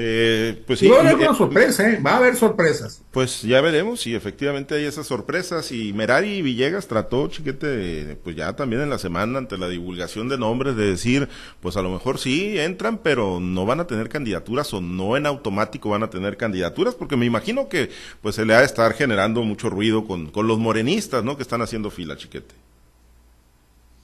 Eh, 0.00 0.62
pues 0.64 0.78
sí, 0.78 0.86
va 0.86 0.98
a 0.98 1.00
haber 1.00 1.16
una 1.16 1.34
sorpresa, 1.34 1.90
¿eh? 1.90 2.00
va 2.00 2.12
a 2.12 2.16
haber 2.18 2.36
sorpresas. 2.36 3.02
Pues 3.10 3.42
ya 3.42 3.60
veremos 3.60 4.00
si 4.00 4.14
efectivamente 4.14 4.76
hay 4.76 4.84
esas 4.84 5.08
sorpresas. 5.08 5.72
Y 5.72 5.92
Merari 5.92 6.40
Villegas 6.40 6.86
trató, 6.86 7.26
chiquete, 7.26 8.16
pues 8.22 8.36
ya 8.36 8.54
también 8.54 8.82
en 8.82 8.90
la 8.90 8.98
semana 8.98 9.38
ante 9.38 9.58
la 9.58 9.68
divulgación 9.68 10.28
de 10.28 10.38
nombres 10.38 10.76
de 10.76 10.86
decir, 10.86 11.28
pues 11.60 11.76
a 11.76 11.82
lo 11.82 11.90
mejor 11.90 12.18
sí 12.18 12.56
entran, 12.60 12.98
pero 12.98 13.40
no 13.40 13.66
van 13.66 13.80
a 13.80 13.88
tener 13.88 14.08
candidaturas 14.08 14.72
o 14.72 14.80
no 14.80 15.16
en 15.16 15.26
automático 15.26 15.90
van 15.90 16.04
a 16.04 16.10
tener 16.10 16.36
candidaturas, 16.36 16.94
porque 16.94 17.16
me 17.16 17.26
imagino 17.26 17.68
que 17.68 17.90
pues 18.22 18.36
se 18.36 18.44
le 18.44 18.54
ha 18.54 18.60
de 18.60 18.66
estar 18.66 18.94
generando 18.94 19.42
mucho 19.42 19.68
ruido 19.68 20.06
con, 20.06 20.30
con 20.30 20.46
los 20.46 20.60
morenistas, 20.60 21.24
¿no? 21.24 21.36
Que 21.36 21.42
están 21.42 21.60
haciendo 21.60 21.90
fila, 21.90 22.16
chiquete. 22.16 22.54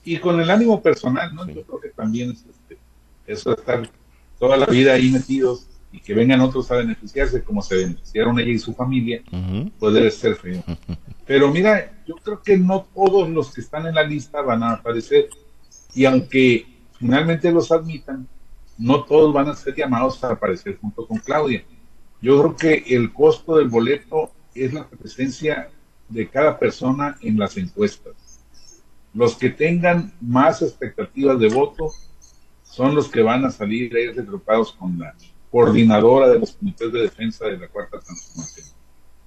Y 0.03 0.17
con 0.17 0.41
el 0.41 0.49
ánimo 0.49 0.81
personal, 0.81 1.33
¿no? 1.33 1.47
Yo 1.47 1.63
creo 1.63 1.79
que 1.79 1.89
también 1.91 2.31
es 2.31 2.43
este, 2.49 2.77
eso 3.27 3.51
de 3.51 3.55
estar 3.55 3.89
toda 4.37 4.57
la 4.57 4.65
vida 4.65 4.91
ahí 4.91 5.09
metidos 5.09 5.67
y 5.95 5.99
que 6.01 6.13
vengan 6.13 6.41
otros 6.41 6.69
a 6.71 6.75
beneficiarse 6.75 7.41
como 7.41 7.61
se 7.61 7.77
beneficiaron 7.77 8.37
ella 8.37 8.51
y 8.51 8.59
su 8.59 8.73
familia, 8.73 9.21
puede 9.79 10.11
ser 10.11 10.35
feo. 10.35 10.61
Pero 11.25 11.49
mira, 11.51 11.93
yo 12.05 12.15
creo 12.15 12.41
que 12.41 12.57
no 12.57 12.85
todos 12.93 13.29
los 13.29 13.53
que 13.53 13.61
están 13.61 13.87
en 13.87 13.95
la 13.95 14.03
lista 14.03 14.41
van 14.41 14.61
a 14.61 14.73
aparecer 14.73 15.29
y 15.93 16.03
aunque 16.03 16.65
finalmente 16.99 17.49
los 17.49 17.71
admitan, 17.71 18.27
no 18.77 19.05
todos 19.05 19.33
van 19.33 19.47
a 19.47 19.55
ser 19.55 19.73
llamados 19.73 20.21
a 20.25 20.33
aparecer 20.33 20.77
junto 20.81 21.07
con 21.07 21.17
Claudia. 21.19 21.63
Yo 22.21 22.41
creo 22.41 22.55
que 22.57 22.95
el 22.95 23.13
costo 23.13 23.55
del 23.55 23.69
boleto 23.69 24.31
es 24.53 24.73
la 24.73 24.85
presencia 24.85 25.69
de 26.09 26.27
cada 26.27 26.59
persona 26.59 27.15
en 27.21 27.39
las 27.39 27.55
encuestas. 27.55 28.13
Los 29.13 29.37
que 29.37 29.49
tengan 29.49 30.11
más 30.19 30.61
expectativas 30.61 31.39
de 31.39 31.47
voto 31.47 31.89
son 32.63 32.93
los 32.93 33.07
que 33.07 33.21
van 33.21 33.45
a 33.45 33.51
salir 33.51 33.93
agrupados 34.19 34.73
con 34.73 34.99
la 34.99 35.15
coordinadora 35.51 36.29
de 36.29 36.39
los 36.39 36.53
comités 36.53 36.91
de 36.91 37.01
defensa 37.01 37.45
de 37.45 37.57
la 37.57 37.67
cuarta 37.67 37.99
transformación. 37.99 38.67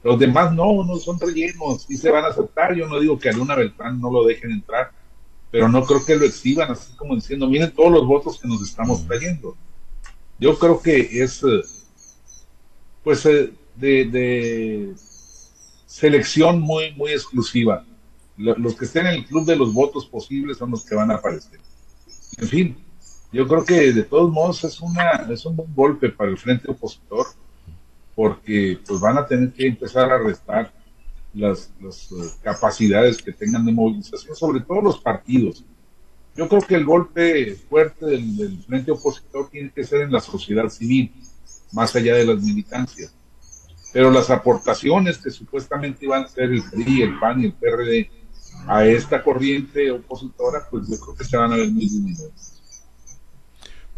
Los 0.02 0.18
demás 0.18 0.54
no, 0.54 0.85
no 0.85 0.96
son 0.96 1.18
rellenos, 1.18 1.87
y 1.88 1.96
se 1.96 2.11
van 2.11 2.24
a 2.24 2.28
aceptar. 2.28 2.74
Yo 2.74 2.87
no 2.87 3.00
digo 3.00 3.18
que 3.18 3.28
a 3.28 3.33
Luna 3.33 3.57
Beltrán 3.57 4.00
no 4.00 4.11
lo 4.11 4.24
dejen 4.24 4.52
entrar, 4.52 4.92
pero 5.50 5.68
no 5.68 5.85
creo 5.85 6.04
que 6.04 6.16
lo 6.16 6.24
exhiban 6.24 6.70
así 6.70 6.94
como 6.94 7.14
diciendo, 7.14 7.48
miren 7.48 7.72
todos 7.72 7.90
los 7.90 8.07
votos 8.07 8.38
que 8.38 8.48
nos 8.48 8.62
estamos 8.62 9.07
trayendo. 9.07 9.57
Yo 10.38 10.59
creo 10.59 10.81
que 10.81 11.22
es, 11.22 11.42
eh, 11.42 11.62
pues, 13.02 13.26
eh, 13.26 13.52
de, 13.74 14.94
selección 15.87 16.61
muy, 16.61 16.92
muy 16.94 17.12
exclusiva. 17.12 17.85
Los 18.37 18.76
que 18.76 18.85
estén 18.85 19.07
en 19.07 19.14
el 19.14 19.26
club 19.26 19.44
de 19.46 19.57
los 19.57 19.72
votos 19.72 20.07
posibles 20.07 20.59
son 20.59 20.70
los 20.70 20.85
que 20.85 20.94
van 20.94 21.11
a 21.11 21.14
aparecer. 21.14 21.59
En 22.37 22.46
fin, 22.46 22.76
yo 23.32 23.46
creo 23.46 23.64
que 23.64 23.92
de 23.92 24.02
todos 24.04 24.30
modos 24.30 24.64
es 24.64 24.80
una 24.80 25.26
es 25.30 25.44
un 25.44 25.56
buen 25.56 25.74
golpe 25.74 26.08
para 26.10 26.30
el 26.30 26.38
frente 26.38 26.70
opositor 26.70 27.26
porque 28.14 28.80
pues 28.86 29.00
van 29.00 29.18
a 29.18 29.26
tener 29.26 29.52
que 29.52 29.66
empezar 29.66 30.10
a 30.10 30.18
restar 30.18 30.72
las, 31.34 31.70
las 31.80 32.10
eh, 32.10 32.30
capacidades 32.42 33.22
que 33.22 33.32
tengan 33.32 33.64
de 33.64 33.72
movilización, 33.72 34.34
sobre 34.34 34.60
todo 34.60 34.82
los 34.82 34.98
partidos. 34.98 35.64
Yo 36.34 36.48
creo 36.48 36.62
que 36.62 36.74
el 36.74 36.84
golpe 36.84 37.54
fuerte 37.68 38.06
del, 38.06 38.58
frente 38.66 38.90
opositor 38.90 39.48
tiene 39.50 39.70
que 39.70 39.84
ser 39.84 40.02
en 40.02 40.12
la 40.12 40.20
sociedad 40.20 40.68
civil, 40.68 41.12
más 41.72 41.94
allá 41.94 42.14
de 42.14 42.24
las 42.26 42.42
militancias. 42.42 43.14
Pero 43.92 44.10
las 44.10 44.30
aportaciones 44.30 45.18
que 45.18 45.30
supuestamente 45.30 46.04
iban 46.04 46.24
a 46.24 46.28
ser 46.28 46.50
el 46.50 46.62
PRI, 46.62 47.02
el 47.02 47.18
PAN 47.18 47.40
y 47.40 47.46
el 47.46 47.52
PRD 47.52 48.10
a 48.66 48.84
esta 48.84 49.22
corriente 49.22 49.90
opositora, 49.90 50.66
pues 50.70 50.88
yo 50.88 50.98
creo 50.98 51.14
que 51.14 51.24
se 51.24 51.36
van 51.36 51.52
a 51.52 51.56
ver 51.56 51.70
muy 51.70 51.82
disminuidas. 51.82 52.57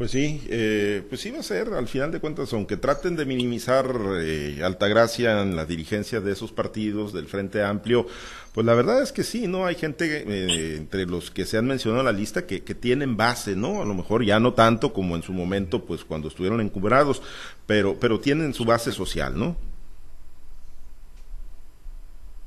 Pues 0.01 0.13
sí, 0.13 0.43
eh, 0.49 1.05
pues 1.11 1.21
sí 1.21 1.31
va 1.31 1.41
a 1.41 1.43
ser, 1.43 1.75
al 1.75 1.87
final 1.87 2.11
de 2.11 2.21
cuentas, 2.21 2.55
aunque 2.55 2.79
traten 2.79 3.17
de 3.17 3.27
minimizar 3.27 3.85
eh, 4.23 4.63
Altagracia 4.65 5.43
en 5.43 5.57
la 5.57 5.67
dirigencia 5.67 6.23
de 6.23 6.33
esos 6.33 6.53
partidos 6.53 7.13
del 7.13 7.27
Frente 7.27 7.63
Amplio, 7.63 8.07
pues 8.55 8.65
la 8.65 8.73
verdad 8.73 9.03
es 9.03 9.13
que 9.13 9.25
sí, 9.25 9.47
¿no? 9.47 9.67
Hay 9.67 9.75
gente 9.75 10.25
eh, 10.27 10.77
entre 10.79 11.05
los 11.05 11.31
que 11.31 11.45
se 11.45 11.59
han 11.59 11.67
mencionado 11.67 12.01
en 12.01 12.07
la 12.07 12.19
lista 12.19 12.47
que, 12.47 12.65
que 12.65 12.75
tienen 12.75 13.19
base, 13.19 13.57
¿no? 13.57 13.83
A 13.83 13.85
lo 13.85 13.93
mejor 13.93 14.25
ya 14.25 14.41
no 14.41 14.55
tanto 14.55 14.95
como 14.95 15.17
en 15.17 15.23
su 15.23 15.35
momento, 15.35 15.85
pues 15.85 16.03
cuando 16.03 16.29
estuvieron 16.29 16.63
encumbrados, 16.63 17.21
pero, 17.67 18.01
pero 18.01 18.21
tienen 18.21 18.55
su 18.55 18.65
base 18.65 18.93
social, 18.93 19.39
¿no? 19.39 19.55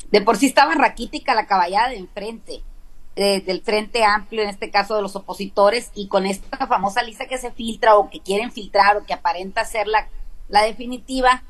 De 0.10 0.22
por 0.22 0.38
sí 0.38 0.48
estaba 0.48 0.74
raquítica 0.74 1.36
la 1.36 1.46
caballada 1.46 1.90
de 1.90 1.98
enfrente 1.98 2.64
del 3.16 3.62
Frente 3.62 4.04
Amplio, 4.04 4.42
en 4.42 4.50
este 4.50 4.72
caso 4.72 4.96
de 4.96 5.02
los 5.02 5.16
opositores, 5.16 5.92
y 5.94 6.08
con 6.08 6.26
esta 6.26 6.66
famosa 6.68 7.04
lista 7.04 7.28
que 7.28 7.38
se 7.38 7.52
filtra 7.52 7.96
o 7.98 8.10
que 8.10 8.20
quieren 8.20 8.52
filtrar 8.52 8.98
o 8.98 9.06
que 9.06 9.14
aparenta 9.14 9.66
ser 9.66 9.88
la, 9.88 10.08
la 10.50 10.64
definitiva, 10.64 11.44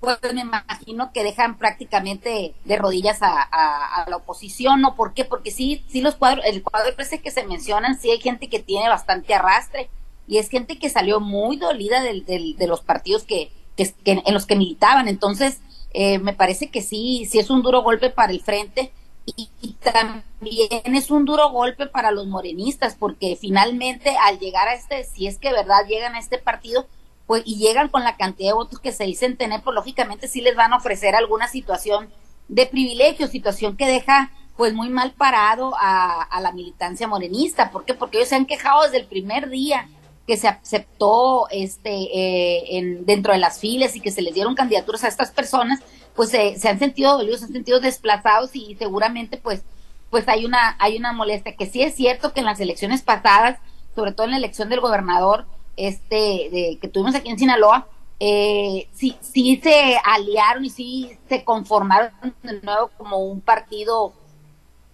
pues 0.00 0.18
me 0.34 0.42
imagino 0.42 1.12
que 1.12 1.24
dejan 1.24 1.58
prácticamente 1.58 2.54
de 2.64 2.76
rodillas 2.76 3.18
a, 3.22 4.04
la 4.08 4.16
oposición, 4.16 4.80
¿no? 4.80 4.94
¿Por 4.94 5.14
qué? 5.14 5.24
Porque 5.24 5.50
sí, 5.50 5.84
sí 5.88 6.00
los 6.00 6.16
cuadros, 6.16 6.44
el 6.44 6.62
cuadro 6.62 6.94
de 6.96 7.18
que 7.18 7.30
se 7.30 7.46
mencionan, 7.46 7.98
sí 7.98 8.10
hay 8.10 8.20
gente 8.20 8.48
que 8.48 8.58
tiene 8.58 8.88
bastante 8.88 9.34
arrastre, 9.34 9.88
y 10.28 10.38
es 10.38 10.48
gente 10.48 10.78
que 10.78 10.90
salió 10.90 11.20
muy 11.20 11.56
dolida 11.56 12.02
del, 12.02 12.24
del, 12.24 12.56
de 12.56 12.66
los 12.66 12.80
partidos 12.80 13.24
que, 13.24 13.50
que, 13.76 13.94
en 14.04 14.34
los 14.34 14.46
que 14.46 14.56
militaban, 14.56 15.08
entonces 15.08 15.60
eh, 15.94 16.18
me 16.18 16.34
parece 16.34 16.68
que 16.68 16.82
sí, 16.82 17.26
sí 17.30 17.38
es 17.38 17.48
un 17.48 17.62
duro 17.62 17.82
golpe 17.82 18.10
para 18.10 18.32
el 18.32 18.42
frente 18.42 18.92
y, 19.26 19.76
también 19.82 20.94
es 20.96 21.10
un 21.10 21.24
duro 21.24 21.50
golpe 21.50 21.86
para 21.86 22.10
los 22.10 22.26
morenistas 22.26 22.96
porque 22.98 23.36
finalmente 23.40 24.16
al 24.16 24.38
llegar 24.38 24.68
a 24.68 24.74
este, 24.74 25.04
si 25.04 25.26
es 25.26 25.38
que 25.38 25.52
verdad 25.52 25.86
llegan 25.88 26.14
a 26.14 26.18
este 26.18 26.38
partido, 26.38 26.86
pues 27.26 27.42
y 27.44 27.56
llegan 27.56 27.88
con 27.88 28.04
la 28.04 28.16
cantidad 28.16 28.50
de 28.50 28.54
votos 28.54 28.80
que 28.80 28.92
se 28.92 29.04
dicen 29.04 29.36
tener, 29.36 29.62
pues 29.62 29.74
lógicamente 29.74 30.28
sí 30.28 30.40
les 30.40 30.56
van 30.56 30.72
a 30.72 30.76
ofrecer 30.76 31.14
alguna 31.14 31.48
situación 31.48 32.08
de 32.48 32.66
privilegio, 32.66 33.26
situación 33.26 33.76
que 33.76 33.86
deja 33.86 34.30
pues 34.56 34.72
muy 34.74 34.88
mal 34.88 35.12
parado 35.12 35.74
a, 35.78 36.22
a 36.22 36.40
la 36.40 36.52
militancia 36.52 37.06
morenista. 37.06 37.70
¿Por 37.70 37.84
qué? 37.84 37.94
Porque 37.94 38.18
ellos 38.18 38.28
se 38.28 38.36
han 38.36 38.46
quejado 38.46 38.82
desde 38.82 38.98
el 38.98 39.06
primer 39.06 39.50
día 39.50 39.88
que 40.26 40.36
se 40.36 40.48
aceptó 40.48 41.48
este 41.50 41.90
eh, 41.90 42.78
en, 42.78 43.06
dentro 43.06 43.32
de 43.32 43.38
las 43.38 43.60
filas 43.60 43.94
y 43.96 44.00
que 44.00 44.10
se 44.10 44.22
les 44.22 44.34
dieron 44.34 44.54
candidaturas 44.54 45.04
a 45.04 45.08
estas 45.08 45.30
personas, 45.30 45.80
pues 46.16 46.30
se 46.30 46.68
han 46.68 46.78
sentido 46.78 47.16
dolidos, 47.18 47.40
se 47.40 47.46
han 47.46 47.52
sentido 47.52 47.78
desplazados 47.78 48.56
y 48.56 48.74
seguramente 48.76 49.36
pues 49.36 49.62
pues 50.10 50.28
hay 50.28 50.44
una 50.44 50.76
hay 50.78 50.96
una 50.96 51.12
molestia 51.12 51.56
que 51.56 51.66
sí 51.66 51.82
es 51.82 51.94
cierto 51.94 52.32
que 52.32 52.40
en 52.40 52.46
las 52.46 52.60
elecciones 52.60 53.02
pasadas, 53.02 53.58
sobre 53.94 54.12
todo 54.12 54.24
en 54.24 54.32
la 54.32 54.38
elección 54.38 54.68
del 54.68 54.80
gobernador 54.80 55.46
este 55.76 56.16
de, 56.16 56.78
que 56.80 56.88
tuvimos 56.88 57.14
aquí 57.14 57.28
en 57.28 57.38
Sinaloa, 57.38 57.86
eh, 58.18 58.88
sí 58.92 59.16
sí 59.20 59.60
se 59.62 59.98
aliaron 60.04 60.64
y 60.64 60.70
sí 60.70 61.18
se 61.28 61.44
conformaron 61.44 62.12
de 62.42 62.60
nuevo 62.62 62.90
como 62.96 63.18
un 63.18 63.40
partido 63.40 64.14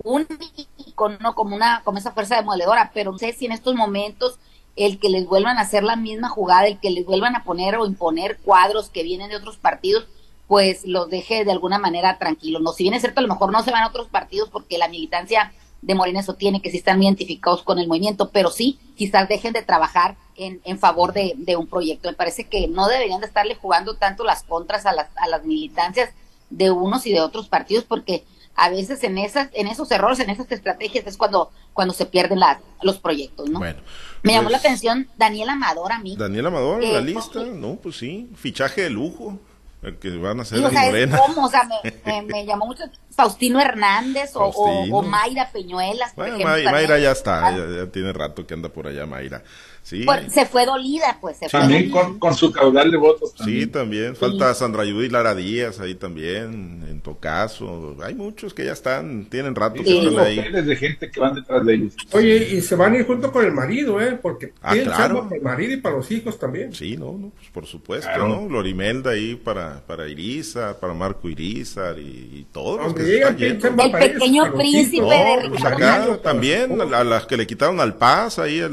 único, 0.02 1.08
no 1.20 1.34
como 1.34 1.54
una 1.54 1.82
como 1.84 1.98
esa 1.98 2.12
fuerza 2.12 2.36
demoledora, 2.36 2.90
pero 2.94 3.12
no 3.12 3.18
sé 3.18 3.32
si 3.32 3.46
en 3.46 3.52
estos 3.52 3.74
momentos 3.74 4.38
el 4.74 4.98
que 4.98 5.10
les 5.10 5.26
vuelvan 5.26 5.58
a 5.58 5.62
hacer 5.62 5.84
la 5.84 5.96
misma 5.96 6.30
jugada, 6.30 6.66
el 6.66 6.80
que 6.80 6.90
les 6.90 7.04
vuelvan 7.04 7.36
a 7.36 7.44
poner 7.44 7.76
o 7.76 7.86
imponer 7.86 8.38
cuadros 8.38 8.88
que 8.90 9.02
vienen 9.02 9.28
de 9.28 9.36
otros 9.36 9.58
partidos, 9.58 10.06
pues 10.52 10.86
los 10.86 11.08
deje 11.08 11.46
de 11.46 11.50
alguna 11.50 11.78
manera 11.78 12.18
tranquilos. 12.18 12.60
No, 12.60 12.72
si 12.72 12.82
bien 12.82 12.92
es 12.92 13.00
cierto, 13.00 13.20
a 13.20 13.22
lo 13.22 13.28
mejor 13.30 13.50
no 13.50 13.62
se 13.62 13.70
van 13.70 13.84
a 13.84 13.88
otros 13.88 14.08
partidos 14.08 14.50
porque 14.50 14.76
la 14.76 14.86
militancia 14.86 15.50
de 15.80 15.94
Morena 15.94 16.20
eso 16.20 16.34
tiene, 16.34 16.60
que 16.60 16.70
sí 16.70 16.76
están 16.76 17.02
identificados 17.02 17.62
con 17.62 17.78
el 17.78 17.88
movimiento, 17.88 18.28
pero 18.28 18.50
sí, 18.50 18.78
quizás 18.94 19.30
dejen 19.30 19.54
de 19.54 19.62
trabajar 19.62 20.14
en, 20.36 20.60
en 20.64 20.78
favor 20.78 21.14
de, 21.14 21.32
de, 21.38 21.56
un 21.56 21.68
proyecto. 21.68 22.10
Me 22.10 22.14
parece 22.14 22.44
que 22.48 22.68
no 22.68 22.86
deberían 22.86 23.22
de 23.22 23.28
estarle 23.28 23.54
jugando 23.54 23.94
tanto 23.94 24.24
las 24.24 24.42
contras 24.42 24.84
a 24.84 24.92
las, 24.92 25.08
a 25.16 25.26
las 25.26 25.42
militancias 25.46 26.10
de 26.50 26.70
unos 26.70 27.06
y 27.06 27.12
de 27.12 27.22
otros 27.22 27.48
partidos, 27.48 27.84
porque 27.84 28.26
a 28.54 28.68
veces 28.68 29.02
en 29.04 29.16
esas, 29.16 29.48
en 29.54 29.68
esos 29.68 29.90
errores, 29.90 30.20
en 30.20 30.28
esas 30.28 30.52
estrategias 30.52 31.06
es 31.06 31.16
cuando, 31.16 31.50
cuando 31.72 31.94
se 31.94 32.04
pierden 32.04 32.40
las, 32.40 32.58
los 32.82 32.98
proyectos, 32.98 33.48
¿no? 33.48 33.58
Bueno. 33.58 33.80
Me 34.22 34.34
llamó 34.34 34.50
la 34.50 34.58
pues, 34.58 34.66
atención 34.66 35.08
Daniel 35.16 35.48
Amador 35.48 35.92
a 35.92 35.98
mí. 35.98 36.14
Daniel 36.14 36.44
Amador, 36.44 36.84
la 36.84 37.00
lista, 37.00 37.42
no, 37.42 37.76
pues 37.76 37.96
sí, 37.96 38.28
fichaje 38.34 38.82
de 38.82 38.90
lujo. 38.90 39.40
El 39.82 39.96
que 39.96 40.16
van 40.16 40.38
a 40.38 40.42
hacer 40.42 40.58
sí, 40.58 40.64
o 40.64 40.70
sea, 40.70 41.18
¿cómo? 41.18 41.46
O 41.46 41.50
sea, 41.50 41.68
me, 42.06 42.22
me, 42.22 42.46
llamó 42.46 42.66
mucho 42.66 42.84
Faustino 43.10 43.60
Hernández 43.60 44.30
o, 44.34 44.44
o, 44.44 45.02
Mayra 45.02 45.50
Peñuelas. 45.50 46.14
Bueno, 46.14 46.38
Mayra 46.38 46.98
ya 46.98 47.10
está, 47.10 47.50
ya, 47.50 47.86
tiene 47.90 48.12
rato 48.12 48.46
que 48.46 48.54
anda 48.54 48.68
por 48.68 48.86
allá 48.86 49.06
Mayra. 49.06 49.42
Sí. 49.82 50.04
Pues, 50.04 50.32
se 50.32 50.46
fue 50.46 50.64
dolida, 50.64 51.18
pues. 51.20 51.38
Se 51.38 51.48
también 51.48 51.90
Con, 51.90 52.18
con, 52.20 52.34
su 52.34 52.52
caudal 52.52 52.90
de 52.92 52.96
votos. 52.96 53.34
Sí, 53.44 53.66
también. 53.66 54.14
Falta 54.14 54.54
Sandra 54.54 54.84
Judy 54.84 55.08
Lara 55.08 55.34
Díaz 55.34 55.80
ahí 55.80 55.96
también, 55.96 56.84
en 56.88 57.00
Tocaso. 57.00 57.96
Hay 58.02 58.14
muchos 58.14 58.54
que 58.54 58.64
ya 58.64 58.72
están, 58.72 59.24
tienen 59.24 59.56
rato 59.56 59.82
que 59.82 59.98
están 59.98 60.18
ahí. 60.24 60.52
de 60.52 60.76
gente 60.76 61.10
que 61.10 61.18
van 61.18 61.34
detrás 61.34 61.66
de 61.66 61.74
ellos. 61.74 61.96
Oye, 62.12 62.48
y 62.52 62.60
se 62.60 62.76
van 62.76 62.92
a 62.92 62.98
ir 62.98 63.06
junto 63.06 63.32
con 63.32 63.44
el 63.44 63.52
marido, 63.52 64.00
¿eh? 64.00 64.18
Porque 64.22 64.52
ah, 64.62 64.74
claro. 64.76 65.24
para 65.24 65.36
el 65.36 65.42
marido 65.42 65.72
y 65.72 65.78
para 65.78 65.96
los 65.96 66.10
hijos 66.12 66.38
también. 66.38 66.72
Sí, 66.72 66.96
no, 66.96 67.18
no 67.18 67.30
pues 67.30 67.48
por 67.48 67.66
supuesto, 67.66 68.16
¿no? 68.18 68.48
Lorimelda 68.48 69.10
ahí 69.10 69.34
para, 69.34 69.71
para 69.86 70.08
Irisa, 70.08 70.78
para 70.78 70.94
Marco 70.94 71.28
Irizar 71.28 71.98
y, 71.98 72.46
todos 72.52 72.84
los 72.84 72.94
que 72.94 73.02
llegan, 73.02 73.36
El 73.40 73.58
pequeño 73.58 74.52
príncipe 74.52 75.04
de 75.04 75.48
pues 75.48 75.64
acá 75.64 76.18
también, 76.22 76.80
a, 76.80 77.04
las 77.04 77.26
que 77.26 77.36
le 77.36 77.46
quitaron 77.46 77.80
al 77.80 77.96
Paz, 77.96 78.38
ahí, 78.38 78.60
a, 78.60 78.66
a 78.66 78.68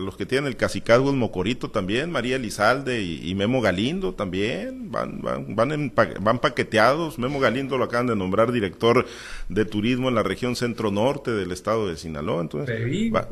los 0.00 0.16
que 0.16 0.26
tienen 0.26 0.46
en 0.46 0.48
el 0.48 0.56
Cacicazgo, 0.56 1.10
el 1.10 1.16
Mocorito 1.16 1.70
también, 1.70 2.10
María 2.10 2.36
Elizalde 2.36 3.02
y, 3.02 3.34
Memo 3.34 3.60
Galindo 3.60 4.14
también, 4.14 4.90
van, 4.90 5.20
van, 5.20 5.54
van, 5.54 5.92
van 6.20 6.38
paqueteados. 6.38 7.18
Memo 7.18 7.40
Galindo 7.40 7.78
lo 7.78 7.84
acaban 7.84 8.06
de 8.06 8.16
nombrar 8.16 8.52
director 8.52 9.06
de 9.48 9.64
turismo 9.64 10.08
en 10.08 10.14
la 10.14 10.22
región 10.22 10.56
centro-norte 10.56 11.32
del 11.32 11.52
estado 11.52 11.88
de 11.88 11.96
Sinaloa. 11.96 12.40
Entonces, 12.40 12.80
va, 13.14 13.26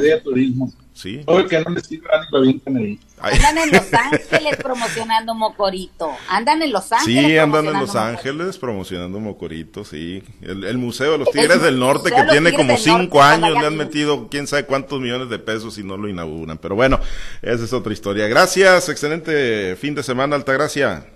de 0.00 0.20
Turismo. 0.20 0.72
Sí. 0.98 1.24
que 1.48 1.64
no 1.64 2.80
ahí. 2.80 3.00
Andan 3.20 3.58
en 3.58 3.70
Los 3.70 3.94
Ángeles 3.94 4.56
promocionando 4.56 5.32
Mocorito. 5.32 6.10
Andan 6.28 6.60
en 6.60 6.72
Los 6.72 6.90
Ángeles. 6.90 7.24
Sí, 7.24 7.38
andan 7.38 7.66
en 7.66 7.74
Los 7.74 7.94
Ángeles 7.94 8.58
promocionando 8.58 9.20
Mocorito, 9.20 9.84
sí. 9.84 10.24
El, 10.42 10.76
Museo 10.76 11.12
de 11.12 11.18
los 11.18 11.30
Tigres 11.30 11.62
del 11.62 11.78
Norte, 11.78 12.10
que 12.10 12.24
tiene 12.24 12.52
como 12.52 12.76
cinco 12.76 13.22
años, 13.22 13.52
le 13.52 13.64
han 13.64 13.76
metido 13.76 14.26
quién 14.28 14.48
sabe 14.48 14.66
cuántos 14.66 15.00
millones 15.00 15.28
de 15.28 15.38
pesos 15.38 15.78
y 15.78 15.84
no 15.84 15.96
lo 15.96 16.08
inauguran. 16.08 16.58
Pero 16.58 16.74
bueno, 16.74 16.98
esa 17.42 17.62
es 17.62 17.72
otra 17.72 17.92
historia. 17.92 18.26
Gracias, 18.26 18.88
excelente 18.88 19.76
fin 19.76 19.94
de 19.94 20.02
semana, 20.02 20.34
Altagracia. 20.34 21.06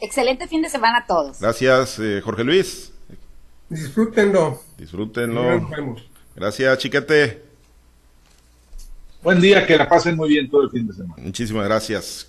Excelente 0.00 0.48
fin 0.48 0.62
de 0.62 0.70
semana 0.70 1.00
a 1.00 1.06
todos. 1.06 1.40
Gracias, 1.40 1.98
eh, 1.98 2.22
Jorge 2.24 2.42
Luis. 2.42 2.90
Disfrútenlo. 3.68 4.62
Disfrútenlo. 4.78 5.68
Gracias, 6.34 6.78
Chiquete. 6.78 7.43
Buen 9.24 9.40
día, 9.40 9.66
que 9.66 9.78
la 9.78 9.88
pasen 9.88 10.16
muy 10.16 10.28
bien 10.28 10.50
todo 10.50 10.64
el 10.64 10.70
fin 10.70 10.86
de 10.86 10.92
semana. 10.92 11.22
Muchísimas 11.22 11.64
gracias. 11.64 12.22